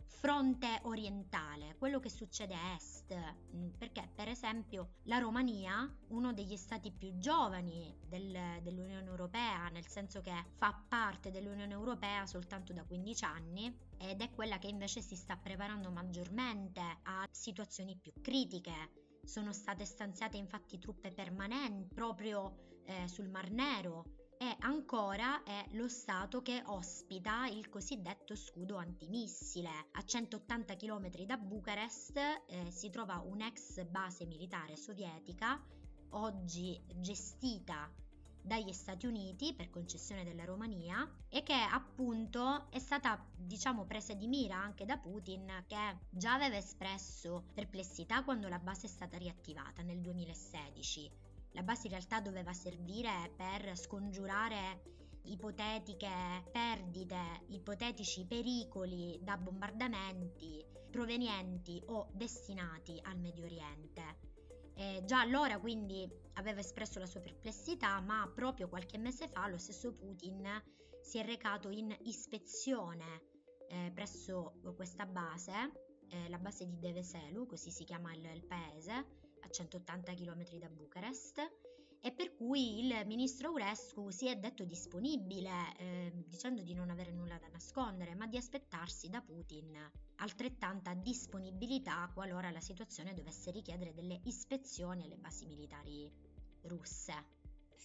fronte 0.08 0.80
orientale, 0.84 1.76
quello 1.78 2.00
che 2.00 2.10
succede 2.10 2.56
a 2.56 2.74
est, 2.74 3.16
mm, 3.56 3.70
perché 3.78 4.10
per 4.14 4.28
esempio 4.28 4.96
la 5.04 5.20
Romania, 5.20 5.88
uno 6.10 6.34
degli 6.34 6.58
stati 6.58 6.92
più 6.92 7.18
giovani 7.18 7.96
del, 8.08 8.62
dell'Unione 8.62 9.08
Europea, 9.08 9.70
nel 9.70 9.88
senso 9.88 10.22
che 10.22 10.34
fa 10.58 10.74
parte 10.88 11.32
dell'Unione 11.32 11.74
Europea 11.74 12.26
soltanto 12.26 12.74
da 12.74 12.84
15 12.84 13.26
anni, 13.26 13.78
ed 13.98 14.22
è 14.22 14.32
quella 14.32 14.58
che 14.58 14.68
invece 14.68 15.02
si 15.02 15.16
sta 15.16 15.38
preparando 15.38 15.92
maggiormente 15.92 16.82
a 17.04 17.28
situazioni 17.32 17.96
più 17.96 18.12
critiche. 18.22 19.04
Sono 19.24 19.54
state 19.54 19.86
stanziate 19.86 20.38
infatti 20.38 20.78
truppe 20.78 21.12
permanenti 21.12 21.94
proprio 21.94 22.82
eh, 22.86 23.08
sul 23.08 23.30
Mar 23.30 23.50
Nero 23.50 24.25
e 24.38 24.56
ancora 24.60 25.44
è 25.44 25.66
lo 25.72 25.88
Stato 25.88 26.42
che 26.42 26.62
ospita 26.66 27.48
il 27.48 27.70
cosiddetto 27.70 28.36
scudo 28.36 28.76
antimissile. 28.78 29.70
A 29.92 30.04
180 30.04 30.76
km 30.76 31.10
da 31.26 31.38
Bucarest 31.38 32.18
eh, 32.18 32.72
si 32.72 32.90
trova 32.90 33.20
un'ex 33.20 33.84
base 33.86 34.26
militare 34.26 34.76
sovietica, 34.76 35.62
oggi 36.12 36.82
gestita 36.96 37.92
dagli 38.42 38.74
Stati 38.74 39.08
Uniti 39.08 39.54
per 39.54 39.72
concessione 39.72 40.24
della 40.24 40.46
Romania 40.46 41.10
e 41.30 41.42
che 41.42 41.54
appunto 41.54 42.70
è 42.70 42.78
stata 42.78 43.26
diciamo 43.36 43.86
presa 43.86 44.14
di 44.14 44.28
mira 44.28 44.56
anche 44.56 44.86
da 44.86 44.98
Putin 44.98 45.64
che 45.68 45.98
già 46.12 46.34
aveva 46.34 46.56
espresso 46.56 47.46
perplessità 47.54 48.24
quando 48.24 48.48
la 48.48 48.60
base 48.60 48.86
è 48.86 48.90
stata 48.90 49.18
riattivata 49.18 49.82
nel 49.82 50.00
2016 50.00 51.35
la 51.56 51.64
base 51.64 51.88
in 51.88 51.94
realtà 51.94 52.20
doveva 52.20 52.54
servire 52.54 53.34
per 53.36 53.76
scongiurare 53.78 54.94
ipotetiche 55.24 56.44
perdite, 56.52 57.46
ipotetici 57.48 58.26
pericoli 58.26 59.18
da 59.24 59.38
bombardamenti 59.38 60.64
provenienti 60.92 61.82
o 61.88 62.10
destinati 62.14 63.00
al 63.04 63.18
Medio 63.18 63.46
Oriente. 63.46 64.34
E 64.76 65.02
già 65.06 65.22
allora 65.22 65.58
quindi 65.60 66.10
aveva 66.34 66.60
espresso 66.60 67.00
la 67.00 67.06
sua 67.06 67.22
perplessità, 67.22 68.00
ma 68.02 68.30
proprio 68.34 68.68
qualche 68.68 68.98
mese 68.98 69.28
fa 69.28 69.48
lo 69.48 69.58
stesso 69.58 69.94
Putin 69.94 70.46
si 71.02 71.18
è 71.18 71.26
recato 71.26 71.70
in 71.70 71.96
ispezione 72.02 73.24
eh, 73.70 73.92
presso 73.94 74.60
questa 74.76 75.06
base, 75.06 75.52
eh, 76.10 76.30
la 76.30 76.38
base 76.38 76.66
di 76.66 76.78
Deveselu, 76.78 77.46
così 77.46 77.72
si 77.72 77.84
chiama 77.84 78.14
il, 78.14 78.26
il 78.34 78.46
paese, 78.46 79.06
a 79.46 79.50
180 79.50 80.14
km 80.14 80.58
da 80.58 80.70
Bucarest 80.70 81.40
e 82.02 82.12
per 82.12 82.36
cui 82.36 82.86
il 82.86 83.04
ministro 83.06 83.52
Urescu 83.52 84.10
si 84.12 84.28
è 84.28 84.36
detto 84.36 84.64
disponibile, 84.64 85.76
eh, 85.78 86.12
dicendo 86.28 86.62
di 86.62 86.74
non 86.74 86.90
avere 86.90 87.12
nulla 87.12 87.38
da 87.38 87.48
nascondere, 87.48 88.14
ma 88.14 88.28
di 88.28 88.38
aspettarsi 88.38 89.10
da 89.10 89.22
Putin 89.22 89.76
altrettanta 90.18 90.94
disponibilità 90.94 92.10
qualora 92.14 92.52
la 92.52 92.60
situazione 92.60 93.14
dovesse 93.14 93.52
richiedere 93.52 93.94
delle 93.94 94.20
ispezioni 94.26 95.04
alle 95.04 95.18
basi 95.18 95.46
militari 95.46 96.12
russe. 96.64 97.35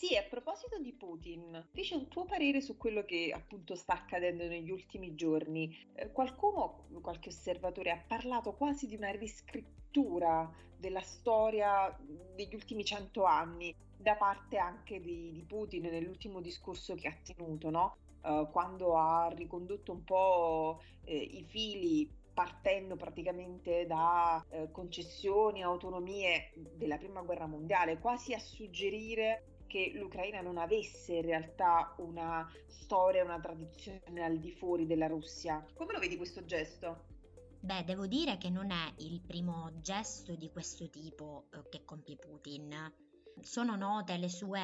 Sì, 0.00 0.16
a 0.16 0.22
proposito 0.22 0.78
di 0.78 0.94
Putin, 0.94 1.68
dice 1.72 1.94
un 1.94 2.08
tuo 2.08 2.24
parere 2.24 2.62
su 2.62 2.78
quello 2.78 3.04
che 3.04 3.32
appunto 3.34 3.74
sta 3.74 3.92
accadendo 3.92 4.46
negli 4.46 4.70
ultimi 4.70 5.14
giorni. 5.14 5.76
Eh, 5.92 6.10
qualcuno, 6.10 6.86
qualche 7.02 7.28
osservatore, 7.28 7.90
ha 7.90 8.02
parlato 8.08 8.54
quasi 8.54 8.86
di 8.86 8.96
una 8.96 9.10
riscrittura 9.10 10.50
della 10.74 11.02
storia 11.02 11.94
degli 12.34 12.54
ultimi 12.54 12.82
cento 12.82 13.24
anni 13.24 13.76
da 13.94 14.16
parte 14.16 14.56
anche 14.56 15.02
di, 15.02 15.32
di 15.32 15.44
Putin 15.44 15.82
nell'ultimo 15.82 16.40
discorso 16.40 16.94
che 16.94 17.06
ha 17.06 17.16
tenuto, 17.22 17.68
no? 17.68 17.96
Uh, 18.22 18.50
quando 18.50 18.96
ha 18.96 19.28
ricondotto 19.28 19.92
un 19.92 20.02
po' 20.02 20.80
eh, 21.04 21.14
i 21.14 21.44
fili 21.46 22.08
partendo 22.32 22.96
praticamente 22.96 23.84
da 23.84 24.42
eh, 24.48 24.70
concessioni, 24.70 25.62
autonomie 25.62 26.52
della 26.54 26.96
prima 26.96 27.20
guerra 27.20 27.44
mondiale, 27.44 27.98
quasi 27.98 28.32
a 28.32 28.38
suggerire 28.38 29.49
che 29.70 29.92
l'Ucraina 29.94 30.40
non 30.40 30.58
avesse 30.58 31.14
in 31.14 31.22
realtà 31.22 31.94
una 31.98 32.44
storia, 32.66 33.22
una 33.22 33.38
tradizione 33.38 34.24
al 34.24 34.38
di 34.38 34.50
fuori 34.50 34.84
della 34.84 35.06
Russia. 35.06 35.64
Come 35.74 35.92
lo 35.92 36.00
vedi 36.00 36.16
questo 36.16 36.44
gesto? 36.44 37.04
Beh, 37.60 37.84
devo 37.84 38.08
dire 38.08 38.36
che 38.36 38.50
non 38.50 38.72
è 38.72 38.92
il 38.98 39.20
primo 39.20 39.70
gesto 39.80 40.34
di 40.34 40.50
questo 40.50 40.90
tipo 40.90 41.46
eh, 41.52 41.68
che 41.68 41.84
compie 41.84 42.16
Putin. 42.16 42.74
Sono 43.42 43.76
note 43.76 44.16
le 44.16 44.28
sue 44.28 44.60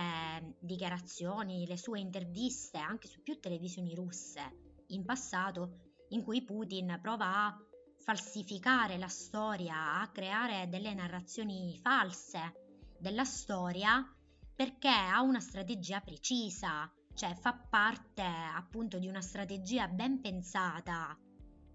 dichiarazioni, 0.59 1.67
le 1.67 1.77
sue 1.77 2.01
interviste 2.01 2.79
anche 2.79 3.07
su 3.07 3.23
più 3.23 3.39
televisioni 3.39 3.95
russe 3.95 4.83
in 4.89 5.05
passato 5.05 5.95
in 6.09 6.25
cui 6.25 6.43
Putin 6.43 6.99
prova 7.01 7.47
a 7.47 7.59
falsificare 7.99 8.99
la 8.99 9.09
storia, 9.09 10.01
a 10.01 10.11
creare 10.11 10.69
delle 10.69 10.95
narrazioni 10.95 11.79
false 11.81 12.65
della 12.99 13.25
storia 13.25 14.16
perché 14.57 14.89
ha 14.89 15.21
una 15.21 15.41
strategia 15.41 16.01
precisa, 16.01 16.91
cioè 17.15 17.35
fa 17.35 17.53
parte 17.53 18.23
appunto 18.23 18.99
di 18.99 19.07
una 19.07 19.21
strategia 19.21 19.87
ben 19.87 20.21
pensata 20.21 21.17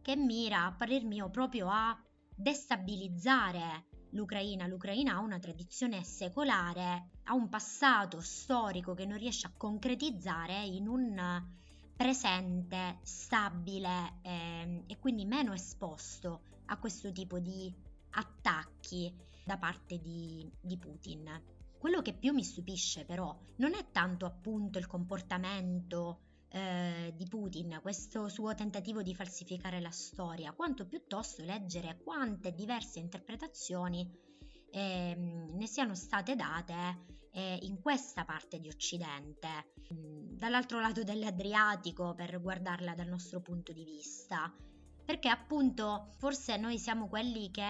che 0.02 0.16
mira, 0.16 0.66
a 0.66 0.74
parer 0.74 1.04
mio, 1.06 1.30
proprio 1.30 1.70
a 1.70 1.96
destabilizzare 2.36 3.86
l'Ucraina. 4.12 4.66
L'Ucraina 4.66 5.14
ha 5.14 5.20
una 5.20 5.38
tradizione 5.38 6.04
secolare, 6.04 7.10
ha 7.26 7.34
un 7.34 7.50
passato 7.50 8.20
storico 8.20 8.96
che 8.96 9.06
non 9.06 9.20
riesce 9.20 9.46
a 9.46 9.54
concretizzare 9.56 10.66
in 10.66 10.88
un 10.88 11.44
presente 11.96 12.98
stabile 13.04 14.20
eh, 14.24 14.84
e 14.88 14.98
quindi 14.98 15.26
meno 15.26 15.54
esposto 15.54 16.42
a 16.66 16.78
questo 16.78 17.12
tipo 17.12 17.38
di 17.38 17.72
attacchi 18.12 19.14
da 19.46 19.58
parte 19.58 20.00
di, 20.00 20.52
di 20.60 20.78
Putin. 20.80 21.61
Quello 21.82 22.04
che 22.04 22.14
più 22.14 22.32
mi 22.32 22.44
stupisce 22.44 23.06
però 23.06 23.36
non 23.56 23.74
è 23.74 23.90
tanto 23.92 24.28
appunto 24.28 24.78
il 24.78 24.86
comportamento 24.86 26.20
eh, 26.50 27.12
di 27.18 27.26
Putin, 27.26 27.80
questo 27.82 28.30
suo 28.30 28.54
tentativo 28.54 29.02
di 29.02 29.16
falsificare 29.16 29.82
la 29.82 29.90
storia, 29.90 30.52
quanto 30.52 30.86
piuttosto 30.86 31.44
leggere 31.44 32.00
quante 32.04 32.54
diverse 32.54 33.00
interpretazioni 33.00 34.08
eh, 34.70 35.16
ne 35.18 35.66
siano 35.66 35.96
state 35.96 36.36
date 36.36 37.00
eh, 37.32 37.58
in 37.64 37.82
questa 37.82 38.26
parte 38.26 38.60
di 38.60 38.70
Occidente, 38.70 39.74
mm, 39.92 40.36
dall'altro 40.38 40.80
lato 40.80 41.02
dell'Adriatico 41.02 42.14
per 42.14 42.40
guardarla 42.40 42.94
dal 42.94 43.08
nostro 43.08 43.42
punto 43.42 43.74
di 43.74 43.86
vista 43.86 44.54
perché 45.06 45.30
appunto 45.30 46.14
forse 46.18 46.58
noi 46.58 46.78
siamo 46.78 47.08
quelli 47.08 47.52
che 47.52 47.64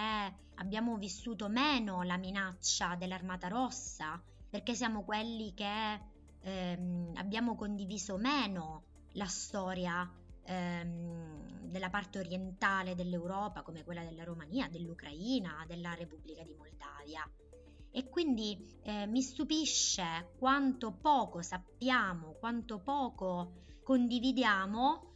abbiamo 0.56 0.96
vissuto 0.96 1.48
meno 1.48 2.02
la 2.02 2.16
minaccia 2.16 2.94
dell'Armata 2.96 3.48
Rossa, 3.48 4.22
perché 4.48 4.74
siamo 4.74 5.02
quelli 5.04 5.54
che 5.54 6.00
ehm, 6.40 7.12
abbiamo 7.16 7.56
condiviso 7.56 8.16
meno 8.16 8.84
la 9.12 9.26
storia 9.26 10.08
ehm, 10.44 11.68
della 11.70 11.90
parte 11.90 12.18
orientale 12.18 12.94
dell'Europa, 12.94 13.62
come 13.62 13.84
quella 13.84 14.04
della 14.04 14.24
Romania, 14.24 14.68
dell'Ucraina, 14.68 15.64
della 15.66 15.94
Repubblica 15.94 16.42
di 16.42 16.54
Moldavia. 16.54 17.28
E 17.90 18.08
quindi 18.08 18.66
eh, 18.82 19.06
mi 19.06 19.20
stupisce 19.20 20.32
quanto 20.38 20.92
poco 20.92 21.42
sappiamo, 21.42 22.36
quanto 22.38 22.78
poco 22.78 23.60
condividiamo 23.82 25.11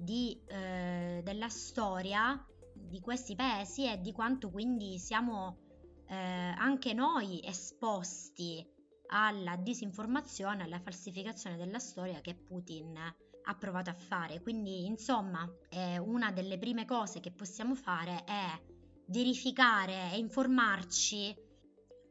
di, 0.00 0.40
eh, 0.46 1.20
della 1.22 1.48
storia 1.48 2.44
di 2.72 3.00
questi 3.00 3.34
paesi 3.34 3.86
e 3.86 4.00
di 4.00 4.12
quanto 4.12 4.50
quindi 4.50 4.98
siamo 4.98 5.58
eh, 6.06 6.14
anche 6.16 6.92
noi 6.92 7.40
esposti 7.44 8.66
alla 9.08 9.56
disinformazione, 9.56 10.62
alla 10.62 10.80
falsificazione 10.80 11.56
della 11.56 11.78
storia 11.78 12.20
che 12.20 12.34
Putin 12.34 12.96
ha 12.96 13.54
provato 13.56 13.90
a 13.90 13.94
fare. 13.94 14.40
Quindi, 14.40 14.86
insomma, 14.86 15.48
eh, 15.68 15.98
una 15.98 16.30
delle 16.30 16.58
prime 16.58 16.84
cose 16.84 17.20
che 17.20 17.32
possiamo 17.32 17.74
fare 17.74 18.24
è 18.24 18.60
verificare 19.06 20.12
e 20.12 20.18
informarci 20.18 21.36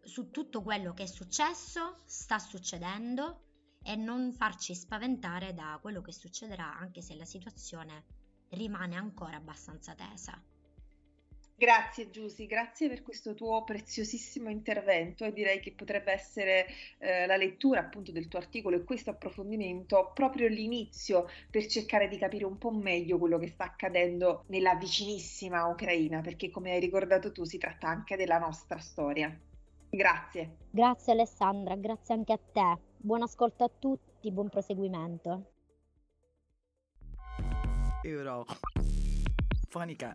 su 0.01 0.29
tutto 0.31 0.62
quello 0.62 0.93
che 0.93 1.03
è 1.03 1.08
successo, 1.08 2.01
sta 2.05 2.39
succedendo 2.39 3.48
e 3.83 3.95
non 3.95 4.33
farci 4.33 4.75
spaventare 4.75 5.53
da 5.53 5.77
quello 5.81 6.01
che 6.01 6.12
succederà 6.12 6.77
anche 6.77 7.01
se 7.01 7.15
la 7.15 7.25
situazione 7.25 8.03
rimane 8.50 8.95
ancora 8.95 9.38
abbastanza 9.38 9.93
tesa. 9.95 10.41
Grazie 11.59 12.09
Giusy, 12.09 12.45
grazie 12.45 12.88
per 12.88 13.03
questo 13.03 13.33
tuo 13.33 13.65
preziosissimo 13.65 14.50
intervento 14.50 15.25
e 15.25 15.33
direi 15.33 15.59
che 15.59 15.74
potrebbe 15.74 16.13
essere 16.13 16.65
eh, 17.00 17.25
la 17.25 17.36
lettura 17.36 17.81
appunto 17.81 18.13
del 18.13 18.29
tuo 18.29 18.39
articolo 18.39 18.77
e 18.77 18.86
questo 18.86 19.09
approfondimento 19.09 20.12
proprio 20.13 20.48
l'inizio 20.48 21.27
per 21.51 21.65
cercare 21.65 22.07
di 22.07 22.17
capire 22.17 22.45
un 22.45 22.57
po' 22.57 22.71
meglio 22.71 23.17
quello 23.17 23.38
che 23.38 23.48
sta 23.48 23.65
accadendo 23.65 24.45
nella 24.48 24.75
vicinissima 24.75 25.67
Ucraina, 25.67 26.21
perché 26.21 26.50
come 26.50 26.71
hai 26.71 26.79
ricordato 26.79 27.33
tu 27.33 27.43
si 27.43 27.57
tratta 27.57 27.89
anche 27.89 28.15
della 28.15 28.38
nostra 28.38 28.77
storia. 28.77 29.38
Grazie. 29.89 30.59
Grazie 30.69 31.12
Alessandra, 31.12 31.75
grazie 31.75 32.13
anche 32.13 32.31
a 32.31 32.39
te. 32.53 32.88
Buon 33.01 33.21
ascolto 33.21 33.63
a 33.63 33.69
tutti, 33.69 34.29
buon 34.29 34.49
proseguimento. 34.49 35.51
Euro. 38.03 38.45
Fonica. 39.69 40.13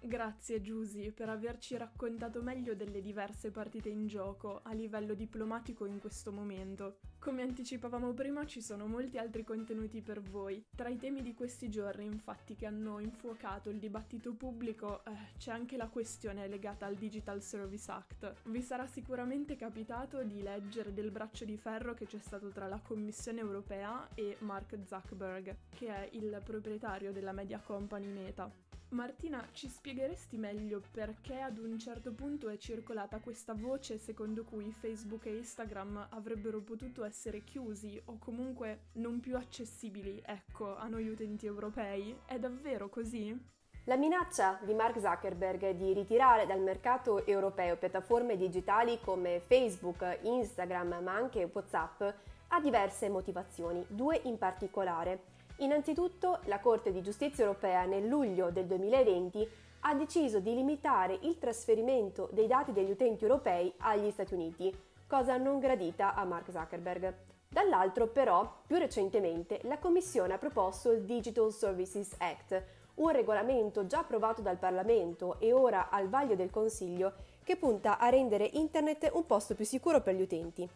Grazie 0.00 0.62
Giusy 0.62 1.12
per 1.12 1.28
averci 1.28 1.76
raccontato 1.76 2.40
meglio 2.40 2.74
delle 2.74 3.02
diverse 3.02 3.50
partite 3.50 3.90
in 3.90 4.06
gioco 4.06 4.62
a 4.62 4.72
livello 4.72 5.12
diplomatico 5.12 5.84
in 5.84 6.00
questo 6.00 6.32
momento. 6.32 7.00
Come 7.20 7.42
anticipavamo 7.42 8.14
prima 8.14 8.46
ci 8.46 8.62
sono 8.62 8.86
molti 8.86 9.18
altri 9.18 9.44
contenuti 9.44 10.00
per 10.00 10.22
voi. 10.22 10.64
Tra 10.74 10.88
i 10.88 10.96
temi 10.96 11.20
di 11.20 11.34
questi 11.34 11.68
giorni 11.68 12.06
infatti 12.06 12.56
che 12.56 12.64
hanno 12.64 12.98
infuocato 12.98 13.68
il 13.68 13.78
dibattito 13.78 14.32
pubblico 14.32 15.04
eh, 15.04 15.10
c'è 15.36 15.50
anche 15.50 15.76
la 15.76 15.88
questione 15.88 16.48
legata 16.48 16.86
al 16.86 16.94
Digital 16.94 17.42
Service 17.42 17.90
Act. 17.90 18.36
Vi 18.44 18.62
sarà 18.62 18.86
sicuramente 18.86 19.54
capitato 19.54 20.22
di 20.22 20.40
leggere 20.40 20.94
del 20.94 21.10
braccio 21.10 21.44
di 21.44 21.58
ferro 21.58 21.92
che 21.92 22.06
c'è 22.06 22.18
stato 22.18 22.48
tra 22.48 22.68
la 22.68 22.80
Commissione 22.82 23.40
europea 23.40 24.08
e 24.14 24.36
Mark 24.38 24.78
Zuckerberg, 24.82 25.54
che 25.76 25.88
è 25.88 26.08
il 26.12 26.40
proprietario 26.42 27.12
della 27.12 27.32
media 27.32 27.60
company 27.62 28.06
Meta. 28.06 28.69
Martina, 28.90 29.46
ci 29.52 29.68
spiegheresti 29.68 30.36
meglio 30.36 30.82
perché 30.90 31.40
ad 31.40 31.58
un 31.58 31.78
certo 31.78 32.12
punto 32.12 32.48
è 32.48 32.56
circolata 32.56 33.20
questa 33.20 33.54
voce 33.54 33.98
secondo 33.98 34.42
cui 34.42 34.72
Facebook 34.72 35.26
e 35.26 35.36
Instagram 35.36 36.08
avrebbero 36.10 36.60
potuto 36.60 37.04
essere 37.04 37.44
chiusi 37.44 38.00
o 38.06 38.18
comunque 38.18 38.86
non 38.94 39.20
più 39.20 39.36
accessibili, 39.36 40.20
ecco, 40.26 40.76
a 40.76 40.88
noi 40.88 41.08
utenti 41.08 41.46
europei? 41.46 42.16
È 42.26 42.36
davvero 42.40 42.88
così? 42.88 43.38
La 43.84 43.96
minaccia 43.96 44.58
di 44.64 44.74
Mark 44.74 44.98
Zuckerberg 44.98 45.70
di 45.70 45.92
ritirare 45.92 46.46
dal 46.46 46.60
mercato 46.60 47.24
europeo 47.24 47.76
piattaforme 47.76 48.36
digitali 48.36 48.98
come 49.00 49.38
Facebook, 49.38 50.18
Instagram, 50.22 50.98
ma 51.00 51.14
anche 51.14 51.48
WhatsApp 51.52 52.02
ha 52.48 52.60
diverse 52.60 53.08
motivazioni, 53.08 53.84
due 53.88 54.20
in 54.24 54.36
particolare. 54.36 55.38
Innanzitutto 55.60 56.38
la 56.44 56.58
Corte 56.58 56.90
di 56.90 57.02
giustizia 57.02 57.44
europea 57.44 57.84
nel 57.84 58.06
luglio 58.06 58.50
del 58.50 58.64
2020 58.64 59.46
ha 59.80 59.94
deciso 59.94 60.40
di 60.40 60.54
limitare 60.54 61.18
il 61.22 61.38
trasferimento 61.38 62.30
dei 62.32 62.46
dati 62.46 62.72
degli 62.72 62.90
utenti 62.90 63.24
europei 63.24 63.70
agli 63.78 64.10
Stati 64.10 64.32
Uniti, 64.32 64.74
cosa 65.06 65.36
non 65.36 65.58
gradita 65.58 66.14
a 66.14 66.24
Mark 66.24 66.50
Zuckerberg. 66.50 67.14
Dall'altro 67.46 68.06
però, 68.06 68.62
più 68.66 68.78
recentemente, 68.78 69.60
la 69.64 69.78
Commissione 69.78 70.32
ha 70.32 70.38
proposto 70.38 70.92
il 70.92 71.02
Digital 71.02 71.52
Services 71.52 72.14
Act, 72.16 72.62
un 72.94 73.10
regolamento 73.10 73.86
già 73.86 73.98
approvato 73.98 74.40
dal 74.40 74.56
Parlamento 74.56 75.38
e 75.40 75.52
ora 75.52 75.90
al 75.90 76.08
vaglio 76.08 76.36
del 76.36 76.50
Consiglio 76.50 77.12
che 77.44 77.56
punta 77.56 77.98
a 77.98 78.08
rendere 78.08 78.48
Internet 78.54 79.10
un 79.12 79.26
posto 79.26 79.54
più 79.54 79.66
sicuro 79.66 80.00
per 80.00 80.14
gli 80.14 80.22
utenti. 80.22 80.68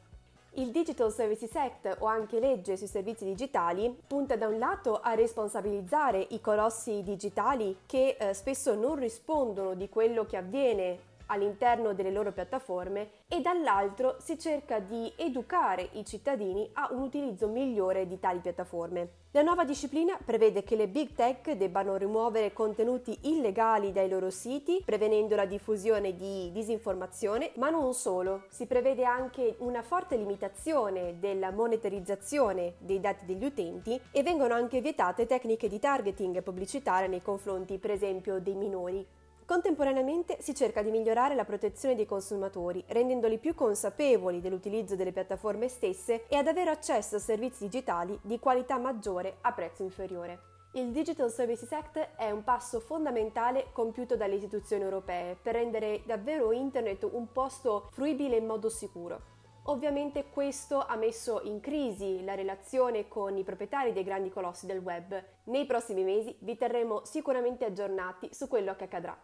Il 0.56 0.70
Digital 0.70 1.10
Services 1.12 1.52
Act 1.56 1.96
o 1.98 2.06
anche 2.06 2.38
legge 2.38 2.76
sui 2.76 2.86
servizi 2.86 3.24
digitali 3.24 3.92
punta 4.06 4.36
da 4.36 4.46
un 4.46 4.56
lato 4.56 5.00
a 5.00 5.14
responsabilizzare 5.14 6.24
i 6.30 6.40
colossi 6.40 7.02
digitali 7.02 7.78
che 7.86 8.16
eh, 8.16 8.34
spesso 8.34 8.76
non 8.76 8.94
rispondono 8.94 9.74
di 9.74 9.88
quello 9.88 10.24
che 10.26 10.36
avviene 10.36 10.98
all'interno 11.26 11.94
delle 11.94 12.10
loro 12.10 12.32
piattaforme 12.32 13.10
e 13.28 13.40
dall'altro 13.40 14.16
si 14.18 14.38
cerca 14.38 14.78
di 14.78 15.12
educare 15.16 15.88
i 15.92 16.04
cittadini 16.04 16.68
a 16.74 16.88
un 16.92 17.02
utilizzo 17.02 17.48
migliore 17.48 18.06
di 18.06 18.18
tali 18.18 18.40
piattaforme. 18.40 19.22
La 19.34 19.42
nuova 19.42 19.64
disciplina 19.64 20.16
prevede 20.24 20.62
che 20.62 20.76
le 20.76 20.86
big 20.86 21.12
tech 21.12 21.50
debbano 21.56 21.96
rimuovere 21.96 22.52
contenuti 22.52 23.18
illegali 23.22 23.90
dai 23.90 24.08
loro 24.08 24.30
siti, 24.30 24.80
prevenendo 24.84 25.34
la 25.34 25.44
diffusione 25.44 26.14
di 26.14 26.52
disinformazione, 26.52 27.50
ma 27.56 27.68
non 27.68 27.94
solo, 27.94 28.44
si 28.48 28.66
prevede 28.66 29.04
anche 29.04 29.56
una 29.58 29.82
forte 29.82 30.16
limitazione 30.16 31.18
della 31.18 31.50
monetarizzazione 31.50 32.74
dei 32.78 33.00
dati 33.00 33.24
degli 33.24 33.44
utenti 33.44 34.00
e 34.12 34.22
vengono 34.22 34.54
anche 34.54 34.80
vietate 34.80 35.26
tecniche 35.26 35.66
di 35.66 35.80
targeting 35.80 36.40
pubblicitaria 36.40 37.08
nei 37.08 37.20
confronti, 37.20 37.78
per 37.78 37.90
esempio, 37.90 38.38
dei 38.38 38.54
minori. 38.54 39.04
Contemporaneamente 39.46 40.38
si 40.40 40.54
cerca 40.54 40.80
di 40.80 40.90
migliorare 40.90 41.34
la 41.34 41.44
protezione 41.44 41.94
dei 41.94 42.06
consumatori, 42.06 42.82
rendendoli 42.88 43.38
più 43.38 43.54
consapevoli 43.54 44.40
dell'utilizzo 44.40 44.96
delle 44.96 45.12
piattaforme 45.12 45.68
stesse 45.68 46.26
e 46.28 46.36
ad 46.36 46.46
avere 46.46 46.70
accesso 46.70 47.16
a 47.16 47.18
servizi 47.18 47.64
digitali 47.64 48.18
di 48.22 48.38
qualità 48.38 48.78
maggiore 48.78 49.36
a 49.42 49.52
prezzo 49.52 49.82
inferiore. 49.82 50.52
Il 50.72 50.92
Digital 50.92 51.30
Services 51.30 51.70
Act 51.72 51.98
è 52.16 52.30
un 52.30 52.42
passo 52.42 52.80
fondamentale 52.80 53.66
compiuto 53.72 54.16
dalle 54.16 54.36
istituzioni 54.36 54.82
europee 54.82 55.36
per 55.40 55.54
rendere 55.54 56.02
davvero 56.06 56.50
Internet 56.50 57.06
un 57.12 57.30
posto 57.30 57.90
fruibile 57.92 58.38
in 58.38 58.46
modo 58.46 58.70
sicuro. 58.70 59.33
Ovviamente 59.66 60.26
questo 60.30 60.84
ha 60.84 60.94
messo 60.96 61.40
in 61.44 61.60
crisi 61.60 62.22
la 62.22 62.34
relazione 62.34 63.08
con 63.08 63.38
i 63.38 63.44
proprietari 63.44 63.94
dei 63.94 64.04
grandi 64.04 64.28
colossi 64.28 64.66
del 64.66 64.78
web. 64.78 65.22
Nei 65.44 65.64
prossimi 65.64 66.04
mesi 66.04 66.36
vi 66.40 66.56
terremo 66.58 67.04
sicuramente 67.06 67.64
aggiornati 67.64 68.28
su 68.30 68.46
quello 68.46 68.76
che 68.76 68.84
accadrà. 68.84 69.18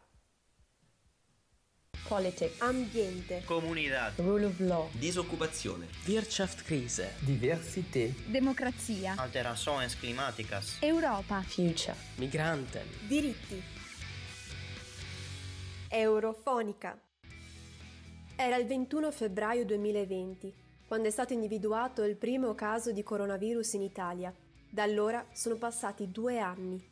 Politics, 2.09 2.61
ambiente, 2.63 3.43
comunità, 3.45 4.13
rule 4.17 4.47
of 4.47 4.59
law, 4.61 4.89
disoccupazione, 4.93 5.87
Wirtschaftskrise, 6.07 7.17
diversità, 7.21 8.13
democrazia, 8.27 9.15
alterações 9.17 9.95
climáticas, 9.95 10.79
Europa, 10.81 11.43
future, 11.43 11.95
migranten, 12.17 12.83
Diritti. 13.07 13.63
Eurofonica. 15.91 16.99
Era 18.43 18.57
il 18.57 18.67
21 18.67 19.11
febbraio 19.11 19.67
2020, 19.67 20.55
quando 20.87 21.09
è 21.09 21.11
stato 21.11 21.35
individuato 21.35 22.05
il 22.05 22.17
primo 22.17 22.55
caso 22.55 22.91
di 22.91 23.03
coronavirus 23.03 23.75
in 23.75 23.83
Italia. 23.83 24.35
Da 24.71 24.83
allora 24.83 25.27
sono 25.35 25.57
passati 25.57 26.11
due 26.11 26.39
anni. 26.39 26.83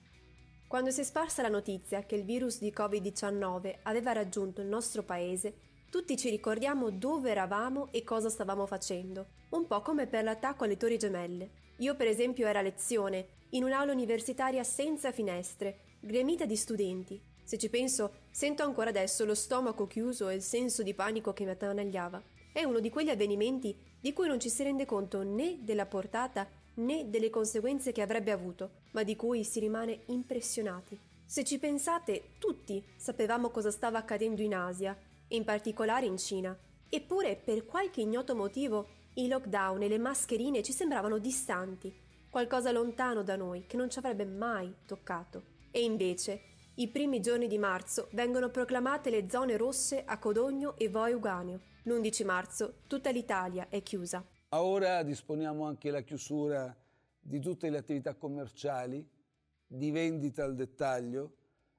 Quando 0.67 0.91
si 0.91 1.01
è 1.01 1.05
sparsa 1.05 1.41
la 1.41 1.49
notizia 1.49 2.03
che 2.03 2.17
il 2.17 2.25
virus 2.25 2.59
di 2.59 2.71
Covid-19 2.71 3.79
aveva 3.85 4.13
raggiunto 4.13 4.61
il 4.61 4.67
nostro 4.67 5.05
paese, 5.05 5.55
tutti 5.89 6.19
ci 6.19 6.29
ricordiamo 6.29 6.91
dove 6.91 7.31
eravamo 7.31 7.89
e 7.93 8.05
cosa 8.05 8.29
stavamo 8.29 8.67
facendo, 8.67 9.29
un 9.53 9.67
po' 9.67 9.81
come 9.81 10.07
per 10.07 10.25
l'attacco 10.25 10.65
alle 10.65 10.77
Torri 10.77 10.99
Gemelle. 10.99 11.51
Io 11.79 11.97
per 11.97 12.09
esempio 12.09 12.47
ero 12.47 12.59
a 12.59 12.63
lezione, 12.63 13.27
in 13.53 13.65
un'aula 13.65 13.93
universitaria 13.93 14.63
senza 14.65 15.13
finestre, 15.13 15.97
gremita 16.01 16.45
di 16.45 16.57
studenti. 16.57 17.28
Se 17.49 17.57
ci 17.57 17.71
penso, 17.71 18.13
sento 18.31 18.63
ancora 18.63 18.91
adesso 18.91 19.25
lo 19.25 19.35
stomaco 19.35 19.87
chiuso 19.87 20.29
e 20.29 20.35
il 20.35 20.43
senso 20.43 20.83
di 20.83 20.93
panico 20.93 21.33
che 21.33 21.45
mi 21.45 21.51
attanagliava. 21.51 22.23
È 22.53 22.63
uno 22.63 22.79
di 22.79 22.91
quegli 22.91 23.09
avvenimenti 23.09 23.75
di 23.99 24.13
cui 24.13 24.29
non 24.29 24.39
ci 24.39 24.51
si 24.51 24.63
rende 24.65 24.85
conto 24.85 25.23
né 25.23 25.57
della 25.63 25.87
portata 25.87 26.47
né 26.75 27.09
delle 27.09 27.31
conseguenze 27.31 27.91
che 27.91 28.03
avrebbe 28.03 28.33
avuto, 28.33 28.73
ma 28.91 29.03
di 29.03 29.17
cui 29.17 29.45
si 29.45 29.61
rimane 29.61 30.01
impressionati. 30.09 31.01
Se 31.25 31.43
ci 31.43 31.59
pensate, 31.59 32.33
tutti 32.39 32.85
sapevamo 32.97 33.49
cosa 33.49 33.71
stava 33.71 33.97
accadendo 33.97 34.43
in 34.43 34.55
Asia, 34.55 34.95
in 35.29 35.45
particolare 35.45 36.05
in 36.05 36.19
Cina. 36.19 36.55
Eppure, 36.87 37.41
per 37.43 37.65
qualche 37.65 38.03
ignoto 38.03 38.37
motivo, 38.37 38.89
i 39.15 39.27
lockdown 39.27 39.81
e 39.81 39.89
le 39.89 39.99
mascherine 39.99 40.63
ci 40.63 40.73
sembravano 40.73 41.17
distanti, 41.17 41.91
qualcosa 42.29 42.73
lontano 42.73 43.23
da 43.23 43.37
noi 43.37 43.65
che 43.67 43.79
non 43.79 43.89
ci 43.89 43.99
avrebbe 43.99 44.27
mai 44.27 44.71
toccato. 44.85 45.57
E 45.71 45.83
invece, 45.83 46.48
i 46.81 46.87
primi 46.87 47.21
giorni 47.21 47.49
di 47.49 47.59
marzo 47.59 48.09
vengono 48.13 48.51
proclamate 48.51 49.11
le 49.11 49.29
zone 49.29 49.57
rosse 49.57 50.05
a 50.05 50.17
Codogno 50.19 50.77
e 50.77 50.89
Voi 50.89 51.13
Uganeo. 51.13 51.61
L'11 51.83 52.25
marzo 52.25 52.75
tutta 52.87 53.11
l'Italia 53.11 53.69
è 53.69 53.83
chiusa. 53.83 54.25
Ora 54.51 55.03
disponiamo 55.03 55.67
anche 55.67 55.91
la 55.91 56.03
chiusura 56.03 56.73
di 57.19 57.41
tutte 57.41 57.69
le 57.69 57.79
attività 57.79 58.15
commerciali, 58.15 59.05
di 59.67 59.91
vendita 59.91 60.45
al 60.45 60.55
dettaglio, 60.55 61.35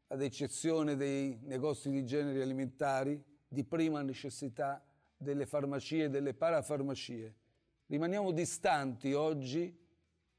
ad 0.08 0.22
eccezione 0.22 0.98
dei 0.98 1.40
negozi 1.44 1.90
di 1.90 2.04
generi 2.04 2.42
alimentari, 2.42 3.24
di 3.48 3.64
prima 3.64 4.02
necessità, 4.02 4.84
delle 5.16 5.46
farmacie 5.46 6.04
e 6.04 6.10
delle 6.10 6.34
parafarmacie. 6.34 7.36
Rimaniamo 7.86 8.32
distanti 8.32 9.14
oggi 9.14 9.74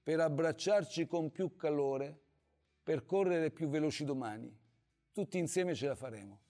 per 0.03 0.21
abbracciarci 0.21 1.07
con 1.07 1.31
più 1.31 1.57
calore, 1.57 2.25
per 2.91 3.07
correre 3.07 3.53
più 3.53 3.69
veloci 3.69 4.05
domani. 4.05 4.53
Tutti 5.13 5.39
insieme 5.39 5.77
ce 5.77 5.87
la 5.87 5.95
faremo. 5.95 6.41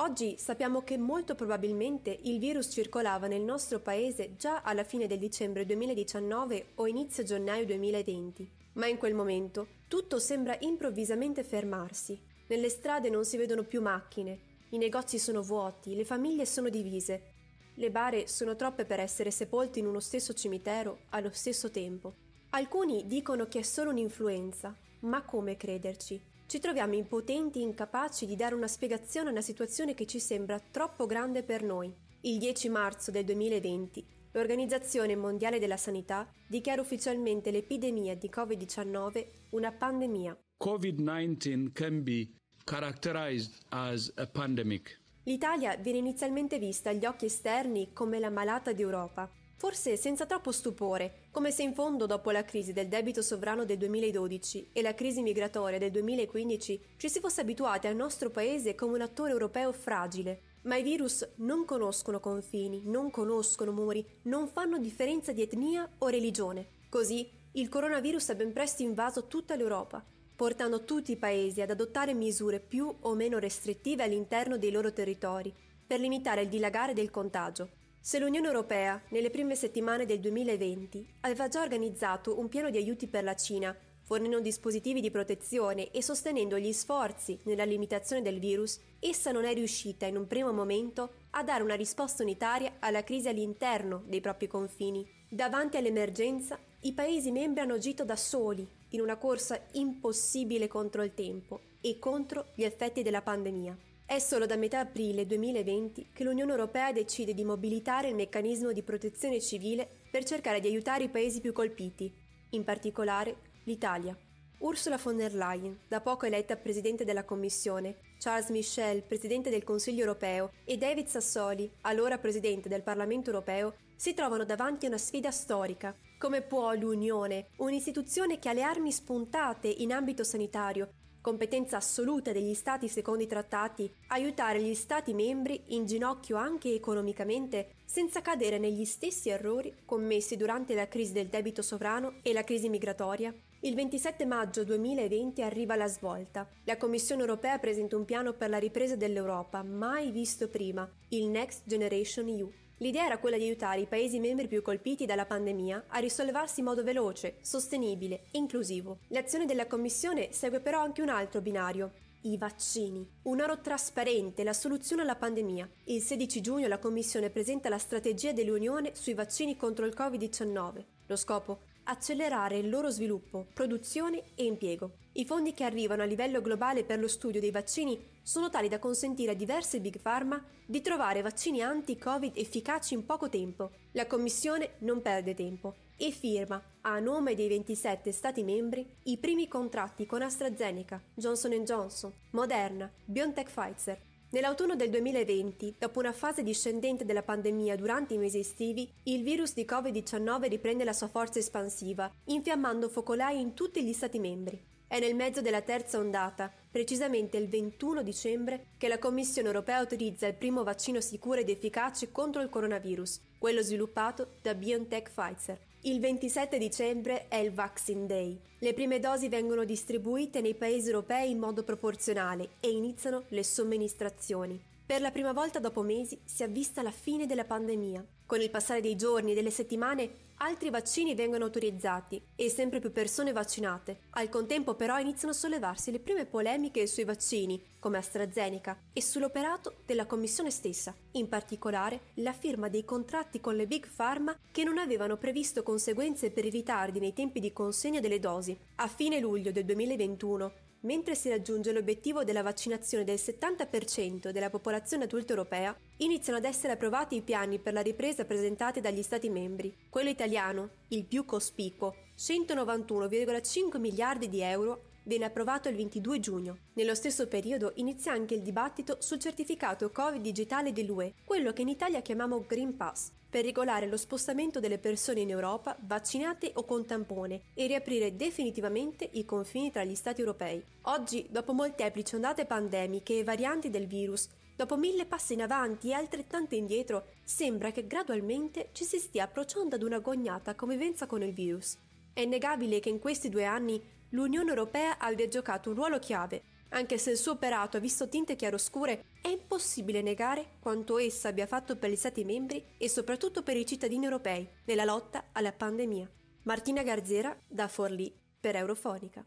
Oggi 0.00 0.36
sappiamo 0.36 0.82
che 0.82 0.98
molto 0.98 1.34
probabilmente 1.34 2.14
il 2.24 2.38
virus 2.38 2.70
circolava 2.70 3.26
nel 3.26 3.40
nostro 3.40 3.80
paese 3.80 4.36
già 4.36 4.60
alla 4.60 4.84
fine 4.84 5.06
del 5.06 5.18
dicembre 5.18 5.64
2019 5.64 6.72
o 6.74 6.86
inizio 6.86 7.22
gennaio 7.22 7.64
2020, 7.64 8.52
ma 8.74 8.86
in 8.86 8.98
quel 8.98 9.14
momento 9.14 9.66
tutto 9.88 10.18
sembra 10.18 10.58
improvvisamente 10.60 11.42
fermarsi. 11.42 12.20
Nelle 12.48 12.68
strade 12.68 13.08
non 13.08 13.24
si 13.24 13.38
vedono 13.38 13.62
più 13.62 13.80
macchine, 13.80 14.40
i 14.72 14.76
negozi 14.76 15.18
sono 15.18 15.40
vuoti, 15.40 15.94
le 15.94 16.04
famiglie 16.04 16.44
sono 16.44 16.68
divise, 16.68 17.32
le 17.76 17.90
bare 17.90 18.26
sono 18.26 18.56
troppe 18.56 18.84
per 18.84 19.00
essere 19.00 19.30
sepolte 19.30 19.78
in 19.78 19.86
uno 19.86 20.00
stesso 20.00 20.34
cimitero 20.34 21.04
allo 21.08 21.30
stesso 21.32 21.70
tempo. 21.70 22.12
Alcuni 22.50 23.06
dicono 23.06 23.46
che 23.46 23.60
è 23.60 23.62
solo 23.62 23.88
un'influenza, 23.88 24.76
ma 25.00 25.22
come 25.22 25.56
crederci? 25.56 26.20
Ci 26.46 26.58
troviamo 26.60 26.94
impotenti 26.94 27.58
e 27.60 27.62
incapaci 27.62 28.26
di 28.26 28.34
dare 28.34 28.54
una 28.54 28.68
spiegazione 28.68 29.28
a 29.28 29.32
una 29.32 29.40
situazione 29.40 29.94
che 29.94 30.06
ci 30.06 30.18
sembra 30.18 30.58
troppo 30.58 31.06
grande 31.06 31.42
per 31.42 31.62
noi. 31.62 31.94
Il 32.22 32.38
10 32.38 32.68
marzo 32.68 33.10
del 33.10 33.24
2020 33.24 34.06
l'Organizzazione 34.32 35.16
Mondiale 35.16 35.58
della 35.58 35.76
Sanità 35.76 36.30
dichiara 36.46 36.80
ufficialmente 36.80 37.50
l'epidemia 37.50 38.16
di 38.16 38.30
Covid-19 38.34 39.26
una 39.50 39.72
pandemia. 39.72 40.36
COVID-19 40.62 41.72
can 41.72 42.02
be 42.02 42.28
characterized 42.64 43.54
as 43.68 44.12
a 44.16 44.26
pandemic. 44.26 45.00
L'Italia 45.24 45.76
viene 45.76 45.98
inizialmente 45.98 46.58
vista 46.58 46.90
agli 46.90 47.04
occhi 47.04 47.26
esterni 47.26 47.92
come 47.92 48.18
la 48.18 48.30
malata 48.30 48.72
d'Europa, 48.72 49.30
Forse 49.58 49.96
senza 49.96 50.24
troppo 50.24 50.52
stupore, 50.52 51.26
come 51.32 51.50
se 51.50 51.64
in 51.64 51.74
fondo 51.74 52.06
dopo 52.06 52.30
la 52.30 52.44
crisi 52.44 52.72
del 52.72 52.86
debito 52.86 53.22
sovrano 53.22 53.64
del 53.64 53.76
2012 53.76 54.70
e 54.72 54.82
la 54.82 54.94
crisi 54.94 55.20
migratoria 55.20 55.80
del 55.80 55.90
2015 55.90 56.80
ci 56.96 57.08
si 57.08 57.18
fosse 57.18 57.40
abituati 57.40 57.88
al 57.88 57.96
nostro 57.96 58.30
paese 58.30 58.76
come 58.76 58.94
un 58.94 59.00
attore 59.00 59.32
europeo 59.32 59.72
fragile. 59.72 60.42
Ma 60.62 60.76
i 60.76 60.84
virus 60.84 61.28
non 61.38 61.64
conoscono 61.64 62.20
confini, 62.20 62.82
non 62.84 63.10
conoscono 63.10 63.72
muri, 63.72 64.06
non 64.22 64.46
fanno 64.46 64.78
differenza 64.78 65.32
di 65.32 65.42
etnia 65.42 65.90
o 65.98 66.06
religione. 66.06 66.68
Così 66.88 67.28
il 67.54 67.68
coronavirus 67.68 68.28
ha 68.28 68.34
ben 68.36 68.52
presto 68.52 68.82
invaso 68.82 69.26
tutta 69.26 69.56
l'Europa, 69.56 70.04
portando 70.36 70.84
tutti 70.84 71.10
i 71.10 71.16
paesi 71.16 71.60
ad 71.62 71.70
adottare 71.70 72.14
misure 72.14 72.60
più 72.60 72.94
o 73.00 73.14
meno 73.16 73.40
restrittive 73.40 74.04
all'interno 74.04 74.56
dei 74.56 74.70
loro 74.70 74.92
territori 74.92 75.52
per 75.84 75.98
limitare 75.98 76.42
il 76.42 76.48
dilagare 76.48 76.92
del 76.92 77.10
contagio. 77.10 77.77
Se 78.08 78.18
l'Unione 78.18 78.46
Europea, 78.46 79.02
nelle 79.10 79.28
prime 79.28 79.54
settimane 79.54 80.06
del 80.06 80.18
2020, 80.20 81.06
aveva 81.20 81.46
già 81.48 81.60
organizzato 81.60 82.38
un 82.38 82.48
piano 82.48 82.70
di 82.70 82.78
aiuti 82.78 83.06
per 83.06 83.22
la 83.22 83.36
Cina, 83.36 83.76
fornendo 84.00 84.40
dispositivi 84.40 85.02
di 85.02 85.10
protezione 85.10 85.90
e 85.90 86.02
sostenendo 86.02 86.58
gli 86.58 86.72
sforzi 86.72 87.38
nella 87.42 87.64
limitazione 87.64 88.22
del 88.22 88.38
virus, 88.38 88.80
essa 88.98 89.30
non 89.30 89.44
è 89.44 89.52
riuscita 89.52 90.06
in 90.06 90.16
un 90.16 90.26
primo 90.26 90.54
momento 90.54 91.16
a 91.32 91.44
dare 91.44 91.62
una 91.62 91.74
risposta 91.74 92.22
unitaria 92.22 92.76
alla 92.78 93.04
crisi 93.04 93.28
all'interno 93.28 94.02
dei 94.06 94.22
propri 94.22 94.46
confini. 94.46 95.06
Davanti 95.28 95.76
all'emergenza, 95.76 96.58
i 96.80 96.94
Paesi 96.94 97.30
membri 97.30 97.60
hanno 97.60 97.74
agito 97.74 98.06
da 98.06 98.16
soli, 98.16 98.66
in 98.92 99.02
una 99.02 99.18
corsa 99.18 99.60
impossibile 99.72 100.66
contro 100.66 101.02
il 101.02 101.12
tempo 101.12 101.60
e 101.82 101.98
contro 101.98 102.46
gli 102.54 102.62
effetti 102.62 103.02
della 103.02 103.20
pandemia. 103.20 103.76
È 104.10 104.18
solo 104.20 104.46
da 104.46 104.56
metà 104.56 104.78
aprile 104.78 105.26
2020 105.26 106.12
che 106.14 106.24
l'Unione 106.24 106.52
Europea 106.52 106.92
decide 106.92 107.34
di 107.34 107.44
mobilitare 107.44 108.08
il 108.08 108.14
meccanismo 108.14 108.72
di 108.72 108.82
protezione 108.82 109.38
civile 109.38 109.86
per 110.10 110.24
cercare 110.24 110.60
di 110.60 110.66
aiutare 110.66 111.04
i 111.04 111.08
paesi 111.10 111.42
più 111.42 111.52
colpiti, 111.52 112.10
in 112.52 112.64
particolare 112.64 113.36
l'Italia. 113.64 114.16
Ursula 114.60 114.96
von 114.96 115.18
der 115.18 115.34
Leyen, 115.34 115.80
da 115.86 116.00
poco 116.00 116.24
eletta 116.24 116.56
Presidente 116.56 117.04
della 117.04 117.26
Commissione, 117.26 117.98
Charles 118.18 118.48
Michel, 118.48 119.02
Presidente 119.02 119.50
del 119.50 119.62
Consiglio 119.62 120.00
europeo, 120.00 120.52
e 120.64 120.78
David 120.78 121.08
Sassoli, 121.08 121.70
allora 121.82 122.16
Presidente 122.16 122.70
del 122.70 122.82
Parlamento 122.82 123.28
europeo, 123.28 123.74
si 123.94 124.14
trovano 124.14 124.46
davanti 124.46 124.86
a 124.86 124.88
una 124.88 124.96
sfida 124.96 125.30
storica. 125.30 125.94
Come 126.18 126.40
può 126.40 126.72
l'Unione, 126.72 127.48
un'istituzione 127.58 128.38
che 128.38 128.48
ha 128.48 128.54
le 128.54 128.62
armi 128.62 128.90
spuntate 128.90 129.68
in 129.68 129.92
ambito 129.92 130.24
sanitario, 130.24 130.94
competenza 131.20 131.76
assoluta 131.76 132.32
degli 132.32 132.54
Stati 132.54 132.88
secondo 132.88 133.22
i 133.22 133.26
trattati, 133.26 133.90
aiutare 134.08 134.62
gli 134.62 134.74
Stati 134.74 135.14
membri 135.14 135.62
in 135.68 135.86
ginocchio 135.86 136.36
anche 136.36 136.74
economicamente 136.74 137.76
senza 137.84 138.20
cadere 138.20 138.58
negli 138.58 138.84
stessi 138.84 139.28
errori 139.28 139.74
commessi 139.84 140.36
durante 140.36 140.74
la 140.74 140.88
crisi 140.88 141.12
del 141.12 141.28
debito 141.28 141.62
sovrano 141.62 142.14
e 142.22 142.32
la 142.32 142.44
crisi 142.44 142.68
migratoria? 142.68 143.34
Il 143.60 143.74
27 143.74 144.24
maggio 144.24 144.62
2020 144.62 145.42
arriva 145.42 145.74
la 145.74 145.88
svolta. 145.88 146.48
La 146.64 146.76
Commissione 146.76 147.22
europea 147.22 147.58
presenta 147.58 147.96
un 147.96 148.04
piano 148.04 148.32
per 148.32 148.50
la 148.50 148.58
ripresa 148.58 148.94
dell'Europa, 148.94 149.64
mai 149.64 150.12
visto 150.12 150.48
prima, 150.48 150.88
il 151.08 151.26
Next 151.26 151.62
Generation 151.64 152.28
EU. 152.28 152.52
L'idea 152.78 153.06
era 153.06 153.18
quella 153.18 153.36
di 153.36 153.44
aiutare 153.44 153.80
i 153.80 153.86
Paesi 153.86 154.20
membri 154.20 154.46
più 154.46 154.62
colpiti 154.62 155.04
dalla 155.04 155.26
pandemia 155.26 155.86
a 155.88 155.98
risollevarsi 155.98 156.60
in 156.60 156.66
modo 156.66 156.84
veloce, 156.84 157.38
sostenibile 157.40 158.26
e 158.30 158.38
inclusivo. 158.38 158.98
L'azione 159.08 159.46
della 159.46 159.66
Commissione 159.66 160.32
segue 160.32 160.60
però 160.60 160.80
anche 160.80 161.02
un 161.02 161.08
altro 161.08 161.40
binario, 161.40 161.92
i 162.22 162.36
vaccini. 162.36 163.06
Un 163.22 163.40
oro 163.40 163.60
trasparente, 163.60 164.44
la 164.44 164.52
soluzione 164.52 165.02
alla 165.02 165.16
pandemia. 165.16 165.68
Il 165.84 166.00
16 166.00 166.40
giugno 166.40 166.68
la 166.68 166.78
Commissione 166.78 167.30
presenta 167.30 167.68
la 167.68 167.78
strategia 167.78 168.32
dell'Unione 168.32 168.94
sui 168.94 169.14
vaccini 169.14 169.56
contro 169.56 169.84
il 169.84 169.94
Covid-19. 169.96 170.84
Lo 171.06 171.16
scopo? 171.16 171.60
Accelerare 171.88 172.58
il 172.58 172.68
loro 172.68 172.90
sviluppo, 172.90 173.46
produzione 173.52 174.22
e 174.34 174.44
impiego. 174.44 174.96
I 175.12 175.24
fondi 175.24 175.52
che 175.52 175.64
arrivano 175.64 176.02
a 176.02 176.06
livello 176.06 176.40
globale 176.40 176.84
per 176.84 176.98
lo 176.98 177.08
studio 177.08 177.40
dei 177.40 177.50
vaccini 177.50 177.98
sono 178.22 178.50
tali 178.50 178.68
da 178.68 178.78
consentire 178.78 179.32
a 179.32 179.34
diverse 179.34 179.80
big 179.80 179.98
pharma 179.98 180.42
di 180.66 180.80
trovare 180.82 181.22
vaccini 181.22 181.62
anti-Covid 181.62 182.36
efficaci 182.36 182.94
in 182.94 183.06
poco 183.06 183.28
tempo. 183.28 183.70
La 183.92 184.06
Commissione 184.06 184.74
non 184.80 185.00
perde 185.00 185.34
tempo 185.34 185.74
e 185.96 186.10
firma, 186.10 186.62
a 186.82 186.98
nome 187.00 187.34
dei 187.34 187.48
27 187.48 188.12
Stati 188.12 188.44
membri, 188.44 188.86
i 189.04 189.16
primi 189.16 189.48
contratti 189.48 190.06
con 190.06 190.22
AstraZeneca, 190.22 191.02
Johnson 191.14 191.52
Johnson, 191.64 192.12
Moderna, 192.30 192.90
BioNTech 193.04 193.50
Pfizer, 193.50 193.98
Nell'autunno 194.30 194.76
del 194.76 194.90
2020, 194.90 195.76
dopo 195.78 196.00
una 196.00 196.12
fase 196.12 196.42
discendente 196.42 197.06
della 197.06 197.22
pandemia 197.22 197.76
durante 197.76 198.12
i 198.12 198.18
mesi 198.18 198.40
estivi, 198.40 198.86
il 199.04 199.22
virus 199.22 199.54
di 199.54 199.64
Covid-19 199.66 200.48
riprende 200.48 200.84
la 200.84 200.92
sua 200.92 201.08
forza 201.08 201.38
espansiva, 201.38 202.12
infiammando 202.24 202.90
focolai 202.90 203.40
in 203.40 203.54
tutti 203.54 203.82
gli 203.82 203.94
Stati 203.94 204.18
membri. 204.18 204.62
È 204.86 204.98
nel 204.98 205.14
mezzo 205.14 205.40
della 205.40 205.62
terza 205.62 205.98
ondata, 205.98 206.52
precisamente 206.70 207.38
il 207.38 207.48
21 207.48 208.02
dicembre, 208.02 208.66
che 208.76 208.88
la 208.88 208.98
Commissione 208.98 209.48
europea 209.48 209.78
autorizza 209.78 210.26
il 210.26 210.34
primo 210.34 210.62
vaccino 210.62 211.00
sicuro 211.00 211.40
ed 211.40 211.48
efficace 211.48 212.12
contro 212.12 212.42
il 212.42 212.50
coronavirus, 212.50 213.20
quello 213.38 213.62
sviluppato 213.62 214.34
da 214.42 214.54
BioNTech 214.54 215.10
Pfizer. 215.10 215.58
Il 215.88 216.00
27 216.00 216.58
dicembre 216.58 217.28
è 217.28 217.36
il 217.36 217.50
Vaccine 217.50 218.04
Day. 218.04 218.38
Le 218.58 218.74
prime 218.74 219.00
dosi 219.00 219.30
vengono 219.30 219.64
distribuite 219.64 220.42
nei 220.42 220.52
paesi 220.52 220.88
europei 220.88 221.30
in 221.30 221.38
modo 221.38 221.64
proporzionale 221.64 222.50
e 222.60 222.68
iniziano 222.68 223.22
le 223.28 223.42
somministrazioni. 223.42 224.67
Per 224.88 225.02
la 225.02 225.10
prima 225.10 225.34
volta 225.34 225.58
dopo 225.58 225.82
mesi 225.82 226.18
si 226.24 226.42
è 226.42 226.48
vista 226.48 226.80
la 226.80 226.90
fine 226.90 227.26
della 227.26 227.44
pandemia. 227.44 228.02
Con 228.24 228.40
il 228.40 228.48
passare 228.48 228.80
dei 228.80 228.96
giorni 228.96 229.32
e 229.32 229.34
delle 229.34 229.50
settimane 229.50 230.32
altri 230.36 230.70
vaccini 230.70 231.14
vengono 231.14 231.44
autorizzati 231.44 232.22
e 232.34 232.48
sempre 232.48 232.80
più 232.80 232.90
persone 232.90 233.32
vaccinate. 233.32 234.04
Al 234.12 234.30
contempo 234.30 234.76
però 234.76 234.98
iniziano 234.98 235.34
a 235.34 235.36
sollevarsi 235.36 235.90
le 235.90 236.00
prime 236.00 236.24
polemiche 236.24 236.86
sui 236.86 237.04
vaccini, 237.04 237.62
come 237.78 237.98
AstraZeneca, 237.98 238.78
e 238.94 239.02
sull'operato 239.02 239.74
della 239.84 240.06
Commissione 240.06 240.50
stessa, 240.50 240.94
in 241.12 241.28
particolare 241.28 242.00
la 242.14 242.32
firma 242.32 242.70
dei 242.70 242.86
contratti 242.86 243.40
con 243.40 243.56
le 243.56 243.66
Big 243.66 243.86
Pharma 243.94 244.34
che 244.50 244.64
non 244.64 244.78
avevano 244.78 245.18
previsto 245.18 245.62
conseguenze 245.62 246.30
per 246.30 246.46
i 246.46 246.50
ritardi 246.50 246.98
nei 246.98 247.12
tempi 247.12 247.40
di 247.40 247.52
consegna 247.52 248.00
delle 248.00 248.20
dosi. 248.20 248.58
A 248.76 248.88
fine 248.88 249.20
luglio 249.20 249.52
del 249.52 249.66
2021 249.66 250.66
mentre 250.80 251.14
si 251.14 251.28
raggiunge 251.28 251.72
l'obiettivo 251.72 252.24
della 252.24 252.42
vaccinazione 252.42 253.04
del 253.04 253.16
70% 253.16 254.30
della 254.30 254.50
popolazione 254.50 255.04
adulta 255.04 255.32
europea, 255.32 255.76
iniziano 255.98 256.38
ad 256.38 256.44
essere 256.44 256.74
approvati 256.74 257.16
i 257.16 257.22
piani 257.22 257.58
per 257.58 257.72
la 257.72 257.80
ripresa 257.80 258.24
presentati 258.24 258.80
dagli 258.80 259.02
Stati 259.02 259.28
membri. 259.28 259.74
Quello 259.90 260.08
italiano, 260.08 260.70
il 260.88 261.06
più 261.06 261.24
cospicuo, 261.24 261.94
191,5 262.16 263.78
miliardi 263.78 264.28
di 264.28 264.40
euro, 264.40 264.84
viene 265.08 265.24
approvato 265.24 265.68
il 265.68 265.76
22 265.76 266.20
giugno. 266.20 266.58
Nello 266.74 266.94
stesso 266.94 267.26
periodo 267.28 267.72
inizia 267.76 268.12
anche 268.12 268.34
il 268.34 268.42
dibattito 268.42 268.98
sul 269.00 269.18
certificato 269.18 269.90
Covid 269.90 270.20
digitale 270.20 270.72
dell'UE, 270.72 271.14
quello 271.24 271.52
che 271.52 271.62
in 271.62 271.68
Italia 271.68 272.02
chiamiamo 272.02 272.44
Green 272.46 272.76
Pass, 272.76 273.10
per 273.28 273.44
regolare 273.44 273.86
lo 273.86 273.96
spostamento 273.96 274.58
delle 274.58 274.78
persone 274.78 275.20
in 275.20 275.30
Europa 275.30 275.76
vaccinate 275.80 276.50
o 276.54 276.64
con 276.64 276.86
tampone 276.86 277.42
e 277.54 277.66
riaprire 277.66 278.16
definitivamente 278.16 279.08
i 279.12 279.24
confini 279.24 279.70
tra 279.70 279.84
gli 279.84 279.94
Stati 279.94 280.20
europei. 280.20 280.64
Oggi, 280.82 281.26
dopo 281.28 281.52
molteplici 281.52 282.14
ondate 282.14 282.46
pandemiche 282.46 283.18
e 283.18 283.24
varianti 283.24 283.68
del 283.68 283.86
virus, 283.86 284.28
dopo 284.56 284.76
mille 284.76 285.04
passi 285.04 285.34
in 285.34 285.42
avanti 285.42 285.90
e 285.90 285.92
altrettante 285.92 286.56
indietro, 286.56 287.08
sembra 287.22 287.70
che 287.70 287.86
gradualmente 287.86 288.70
ci 288.72 288.84
si 288.84 288.98
stia 288.98 289.24
approcciando 289.24 289.76
ad 289.76 289.82
una 289.82 289.98
gognata 289.98 290.54
convivenza 290.54 291.06
con 291.06 291.22
il 291.22 291.32
virus. 291.32 291.76
È 292.12 292.20
innegabile 292.20 292.80
che 292.80 292.88
in 292.88 292.98
questi 292.98 293.28
due 293.28 293.44
anni 293.44 293.80
l'Unione 294.10 294.48
Europea 294.48 294.98
abbia 294.98 295.28
giocato 295.28 295.68
un 295.68 295.76
ruolo 295.76 295.98
chiave 295.98 296.42
anche 296.70 296.98
se 296.98 297.10
il 297.10 297.16
suo 297.16 297.32
operato 297.32 297.76
ha 297.76 297.80
visto 297.80 298.08
tinte 298.08 298.36
chiaroscure, 298.36 299.04
è 299.20 299.28
impossibile 299.28 300.02
negare 300.02 300.56
quanto 300.60 300.98
essa 300.98 301.28
abbia 301.28 301.46
fatto 301.46 301.76
per 301.76 301.90
gli 301.90 301.96
Stati 301.96 302.24
membri 302.24 302.64
e 302.76 302.88
soprattutto 302.88 303.42
per 303.42 303.56
i 303.56 303.66
cittadini 303.66 304.04
europei 304.04 304.48
nella 304.64 304.84
lotta 304.84 305.28
alla 305.32 305.52
pandemia. 305.52 306.08
Martina 306.42 306.82
Garzera 306.82 307.36
da 307.46 307.68
Forlì 307.68 308.14
per 308.40 308.56
Eurofonica. 308.56 309.24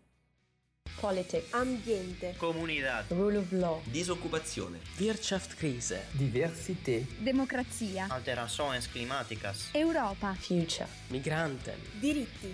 Politik, 0.99 1.54
ambiente, 1.54 2.36
comunità, 2.38 3.04
rule 3.10 3.38
of 3.38 3.51
law, 3.51 3.82
disoccupazione, 3.86 4.80
Wirtschaftskrise, 4.97 6.08
diversità, 6.12 7.06
democrazia, 7.19 8.08
alterações 8.10 8.88
climáticas, 8.88 9.69
Europa, 9.73 10.34
future, 10.36 10.88
migranten, 11.08 11.80
diritti. 11.99 12.54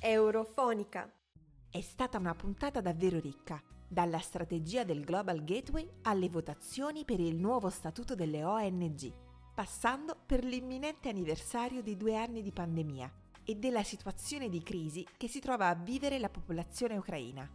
Eurofonica. 0.00 1.19
È 1.72 1.80
stata 1.82 2.18
una 2.18 2.34
puntata 2.34 2.80
davvero 2.80 3.20
ricca, 3.20 3.62
dalla 3.86 4.18
strategia 4.18 4.82
del 4.82 5.04
Global 5.04 5.44
Gateway 5.44 5.88
alle 6.02 6.28
votazioni 6.28 7.04
per 7.04 7.20
il 7.20 7.36
nuovo 7.36 7.70
statuto 7.70 8.16
delle 8.16 8.42
ONG, 8.42 9.12
passando 9.54 10.16
per 10.26 10.42
l'imminente 10.42 11.08
anniversario 11.08 11.80
di 11.80 11.96
due 11.96 12.16
anni 12.16 12.42
di 12.42 12.50
pandemia 12.50 13.08
e 13.44 13.54
della 13.54 13.84
situazione 13.84 14.48
di 14.48 14.60
crisi 14.64 15.06
che 15.16 15.28
si 15.28 15.38
trova 15.38 15.68
a 15.68 15.76
vivere 15.76 16.18
la 16.18 16.28
popolazione 16.28 16.96
ucraina. 16.96 17.48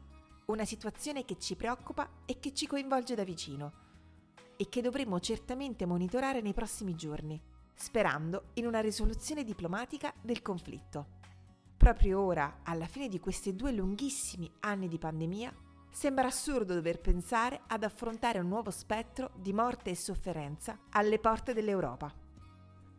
Una 0.45 0.63
situazione 0.63 1.25
che 1.25 1.38
ci 1.38 1.58
preoccupa 1.58 2.10
e 2.25 2.39
che 2.39 2.54
ci 2.54 2.67
coinvolge 2.67 3.15
da 3.15 3.25
vicino 3.25 3.73
e 4.56 4.69
che 4.69 4.82
dovremo 4.82 5.19
certamente 5.19 5.86
monitorare 5.86 6.39
nei 6.39 6.54
prossimi 6.54 6.95
giorni, 6.95 7.38
sperando 7.73 8.51
in 8.54 8.65
una 8.65 8.80
risoluzione 8.80 9.43
diplomatica 9.43 10.13
del 10.21 10.41
conflitto. 10.41 11.14
Proprio 11.86 12.19
ora, 12.19 12.62
alla 12.63 12.88
fine 12.88 13.08
di 13.08 13.19
questi 13.19 13.56
due 13.56 13.71
lunghissimi 13.71 14.50
anni 14.62 14.88
di 14.88 14.98
pandemia, 14.98 15.54
sembra 15.91 16.26
assurdo 16.26 16.74
dover 16.74 17.00
pensare 17.00 17.62
ad 17.67 17.84
affrontare 17.84 18.39
un 18.39 18.48
nuovo 18.48 18.71
spettro 18.71 19.30
di 19.36 19.54
morte 19.54 19.91
e 19.91 19.95
sofferenza 19.95 20.80
alle 20.89 21.19
porte 21.19 21.54
dell'Europa. 21.54 22.12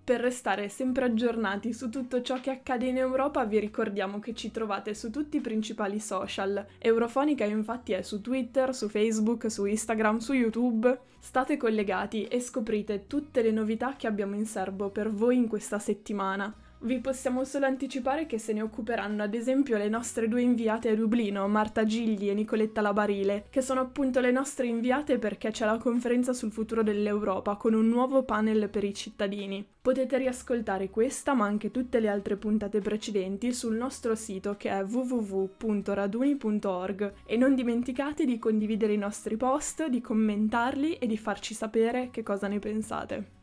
Per 0.04 0.20
restare 0.20 0.68
sempre 0.68 1.06
aggiornati 1.06 1.72
su 1.72 1.88
tutto 1.88 2.22
ciò 2.22 2.38
che 2.38 2.50
accade 2.50 2.86
in 2.86 2.96
Europa 2.96 3.44
vi 3.44 3.58
ricordiamo 3.58 4.20
che 4.20 4.36
ci 4.36 4.52
trovate 4.52 4.94
su 4.94 5.10
tutti 5.10 5.38
i 5.38 5.40
principali 5.40 5.98
social. 5.98 6.64
Eurofonica 6.78 7.44
infatti 7.44 7.90
è 7.90 8.02
su 8.02 8.20
Twitter, 8.20 8.72
su 8.72 8.88
Facebook, 8.88 9.50
su 9.50 9.64
Instagram, 9.64 10.18
su 10.18 10.32
YouTube. 10.32 10.96
State 11.18 11.56
collegati 11.56 12.26
e 12.26 12.38
scoprite 12.38 13.08
tutte 13.08 13.42
le 13.42 13.50
novità 13.50 13.96
che 13.96 14.06
abbiamo 14.06 14.36
in 14.36 14.46
serbo 14.46 14.90
per 14.90 15.10
voi 15.10 15.38
in 15.38 15.48
questa 15.48 15.80
settimana. 15.80 16.54
Vi 16.86 17.00
possiamo 17.00 17.42
solo 17.42 17.66
anticipare 17.66 18.26
che 18.26 18.38
se 18.38 18.52
ne 18.52 18.62
occuperanno 18.62 19.24
ad 19.24 19.34
esempio 19.34 19.76
le 19.76 19.88
nostre 19.88 20.28
due 20.28 20.42
inviate 20.42 20.90
a 20.90 20.94
Dublino, 20.94 21.48
Marta 21.48 21.84
Gigli 21.84 22.30
e 22.30 22.34
Nicoletta 22.34 22.80
Labarile, 22.80 23.46
che 23.50 23.60
sono 23.60 23.80
appunto 23.80 24.20
le 24.20 24.30
nostre 24.30 24.68
inviate 24.68 25.18
perché 25.18 25.50
c'è 25.50 25.64
la 25.64 25.78
conferenza 25.78 26.32
sul 26.32 26.52
futuro 26.52 26.84
dell'Europa 26.84 27.56
con 27.56 27.74
un 27.74 27.88
nuovo 27.88 28.22
panel 28.22 28.68
per 28.68 28.84
i 28.84 28.94
cittadini. 28.94 29.66
Potete 29.82 30.16
riascoltare 30.16 30.88
questa 30.88 31.34
ma 31.34 31.44
anche 31.44 31.72
tutte 31.72 31.98
le 31.98 32.06
altre 32.06 32.36
puntate 32.36 32.80
precedenti 32.80 33.52
sul 33.52 33.74
nostro 33.74 34.14
sito 34.14 34.54
che 34.56 34.70
è 34.70 34.84
www.raduni.org 34.84 37.14
e 37.26 37.36
non 37.36 37.56
dimenticate 37.56 38.24
di 38.24 38.38
condividere 38.38 38.92
i 38.92 38.96
nostri 38.96 39.36
post, 39.36 39.88
di 39.88 40.00
commentarli 40.00 40.98
e 40.98 41.08
di 41.08 41.18
farci 41.18 41.52
sapere 41.52 42.10
che 42.12 42.22
cosa 42.22 42.46
ne 42.46 42.60
pensate. 42.60 43.35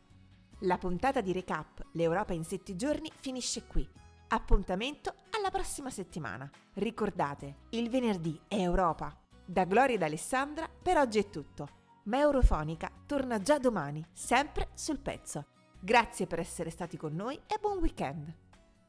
La 0.64 0.78
puntata 0.78 1.20
di 1.20 1.32
recap 1.32 1.88
L'Europa 1.92 2.32
in 2.32 2.42
7 2.42 2.74
giorni 2.74 3.10
finisce 3.14 3.66
qui. 3.66 3.86
Appuntamento 4.28 5.14
alla 5.36 5.50
prossima 5.50 5.90
settimana. 5.90 6.50
Ricordate, 6.74 7.56
il 7.70 7.90
venerdì 7.90 8.40
è 8.48 8.56
Europa. 8.56 9.14
Da 9.44 9.64
Gloria 9.64 9.96
ed 9.96 10.02
Alessandra 10.02 10.66
per 10.68 10.96
oggi 10.96 11.18
è 11.18 11.28
tutto. 11.28 11.68
Ma 12.04 12.18
Eurofonica 12.18 12.90
torna 13.04 13.40
già 13.40 13.58
domani, 13.58 14.02
sempre 14.12 14.68
sul 14.72 15.00
pezzo. 15.00 15.46
Grazie 15.80 16.26
per 16.26 16.38
essere 16.38 16.70
stati 16.70 16.96
con 16.96 17.14
noi 17.14 17.38
e 17.46 17.58
buon 17.60 17.78
weekend. 17.78 18.34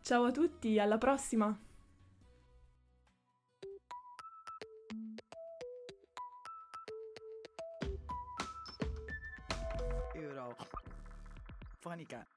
Ciao 0.01 0.23
a 0.23 0.31
tutti, 0.31 0.79
alla 0.79 0.97
prossima! 0.97 1.59
Eurofonica. 11.85 12.27